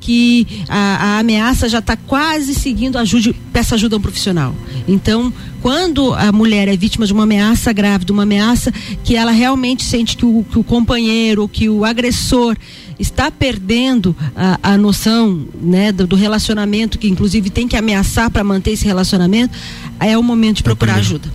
que 0.00 0.46
a, 0.68 0.78
a 0.78 1.18
ameaça 1.18 1.68
já 1.68 1.78
está 1.78 1.96
quase 1.96 2.54
seguindo 2.54 2.96
ajude, 2.98 3.34
peça 3.52 3.74
ajuda 3.74 3.96
a 3.96 3.98
um 3.98 4.02
profissional. 4.02 4.54
Então, 4.86 5.32
quando 5.60 6.14
a 6.14 6.30
mulher 6.30 6.68
é 6.68 6.76
vítima 6.76 7.06
de 7.06 7.12
uma 7.12 7.24
ameaça 7.24 7.72
grave, 7.72 8.04
de 8.04 8.12
uma 8.12 8.22
ameaça 8.22 8.72
que 9.02 9.16
ela 9.16 9.32
realmente 9.32 9.82
sente 9.82 10.16
que 10.16 10.24
o, 10.24 10.44
que 10.50 10.58
o 10.58 10.64
companheiro, 10.64 11.48
que 11.48 11.68
o 11.68 11.84
agressor 11.84 12.56
está 12.98 13.30
perdendo 13.30 14.16
a, 14.34 14.58
a 14.62 14.78
noção 14.78 15.46
né, 15.60 15.92
do, 15.92 16.06
do, 16.06 16.16
relacionamento, 16.16 16.98
que 16.98 17.08
inclusive 17.08 17.50
tem 17.50 17.68
que 17.68 17.76
ameaçar 17.76 18.30
para 18.30 18.44
manter 18.44 18.72
esse 18.72 18.84
relacionamento, 18.84 19.56
é 20.00 20.16
o 20.16 20.22
momento 20.22 20.58
de 20.58 20.62
procurar 20.62 20.96
ajuda. 20.96 21.30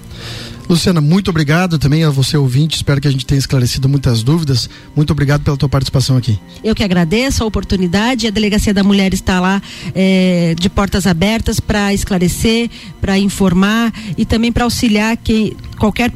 Luciana, 0.72 1.02
muito 1.02 1.30
obrigado 1.30 1.78
também 1.78 2.06
a 2.06 2.10
você 2.10 2.38
ouvinte. 2.38 2.78
Espero 2.78 3.02
que 3.02 3.08
a 3.08 3.12
gente 3.12 3.26
tenha 3.26 3.38
esclarecido 3.38 3.90
muitas 3.90 4.24
dúvidas. 4.24 4.70
Muito 4.96 5.12
obrigado 5.12 5.44
pela 5.44 5.58
tua 5.58 5.68
participação 5.68 6.16
aqui. 6.16 6.40
Eu 6.64 6.74
que 6.74 6.82
agradeço 6.82 7.44
a 7.44 7.46
oportunidade. 7.46 8.26
A 8.26 8.30
Delegacia 8.30 8.74
da 8.74 8.82
Mulher 8.82 9.14
está 9.14 9.42
lá 9.42 9.62
é, 9.94 10.56
de 10.58 10.70
portas 10.70 11.06
abertas 11.06 11.60
para 11.60 11.94
esclarecer, 11.94 12.70
para 13.02 13.20
informar 13.20 13.94
e 14.18 14.24
também 14.24 14.50
para 14.50 14.64
auxiliar 14.64 15.18
que 15.18 15.58
qualquer 15.78 16.10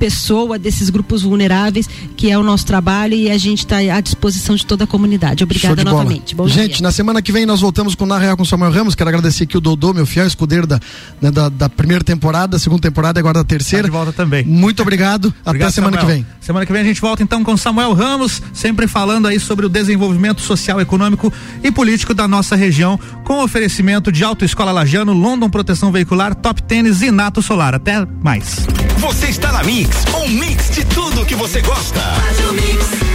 pessoa 0.00 0.58
desses 0.58 0.88
grupos 0.88 1.22
vulneráveis, 1.22 1.86
que 2.16 2.30
é 2.30 2.38
o 2.38 2.42
nosso 2.42 2.64
trabalho 2.64 3.12
e 3.12 3.30
a 3.30 3.36
gente 3.36 3.58
está 3.58 3.76
à 3.76 4.00
disposição 4.00 4.56
de 4.56 4.64
toda 4.64 4.84
a 4.84 4.86
comunidade. 4.86 5.44
Obrigada 5.44 5.84
novamente. 5.84 6.34
Bom 6.34 6.48
gente, 6.48 6.76
dia. 6.76 6.82
na 6.82 6.90
semana 6.90 7.20
que 7.20 7.30
vem 7.30 7.44
nós 7.44 7.60
voltamos 7.60 7.94
com 7.94 8.04
o 8.04 8.06
Na 8.06 8.18
Real 8.18 8.34
com 8.34 8.42
Samuel 8.42 8.72
Ramos. 8.72 8.94
Quero 8.94 9.10
agradecer 9.10 9.44
aqui 9.44 9.58
o 9.58 9.60
Dodô, 9.60 9.92
meu 9.92 10.06
fiel 10.06 10.26
escudeiro 10.26 10.66
da, 10.66 10.80
né, 11.20 11.30
da, 11.30 11.50
da, 11.50 11.68
primeira 11.68 12.02
temporada, 12.02 12.58
segunda 12.58 12.80
temporada 12.80 13.18
e 13.18 13.20
agora 13.20 13.34
da 13.34 13.44
terceira. 13.44 13.82
Tá 13.82 13.88
de 13.88 13.92
volta 13.92 14.12
também. 14.12 14.42
Muito 14.42 14.80
obrigado. 14.80 15.26
obrigado 15.44 15.68
Até 15.68 15.74
semana 15.74 15.98
Samuel. 15.98 16.16
que 16.16 16.22
vem. 16.22 16.26
Semana 16.40 16.64
que 16.64 16.72
vem 16.72 16.80
a 16.80 16.84
gente 16.84 17.00
volta 17.00 17.22
então 17.22 17.44
com 17.44 17.54
Samuel 17.58 17.92
Ramos, 17.92 18.40
sempre 18.54 18.88
falando 18.88 19.28
aí 19.28 19.38
sobre 19.38 19.66
o 19.66 19.68
desenvolvimento 19.68 20.40
social, 20.40 20.80
econômico 20.80 21.30
e 21.62 21.70
político 21.70 22.14
da 22.14 22.26
nossa 22.26 22.56
região, 22.56 22.98
com 23.30 23.44
oferecimento 23.44 24.10
de 24.10 24.24
Autoescola 24.24 24.72
Lajano, 24.72 25.12
London 25.12 25.48
Proteção 25.48 25.92
Veicular, 25.92 26.34
Top 26.34 26.60
Tênis 26.64 27.00
e 27.00 27.12
Nato 27.12 27.40
Solar. 27.40 27.76
Até 27.76 28.04
mais. 28.20 28.66
Você 28.98 29.28
está 29.28 29.52
na 29.52 29.62
Mix, 29.62 30.04
um 30.20 30.28
mix 30.30 30.68
de 30.70 30.84
tudo 30.86 31.24
que 31.24 31.36
você 31.36 31.60
gosta. 31.60 32.00
Faz 32.00 32.50
o 32.50 32.52
mix. 32.54 33.09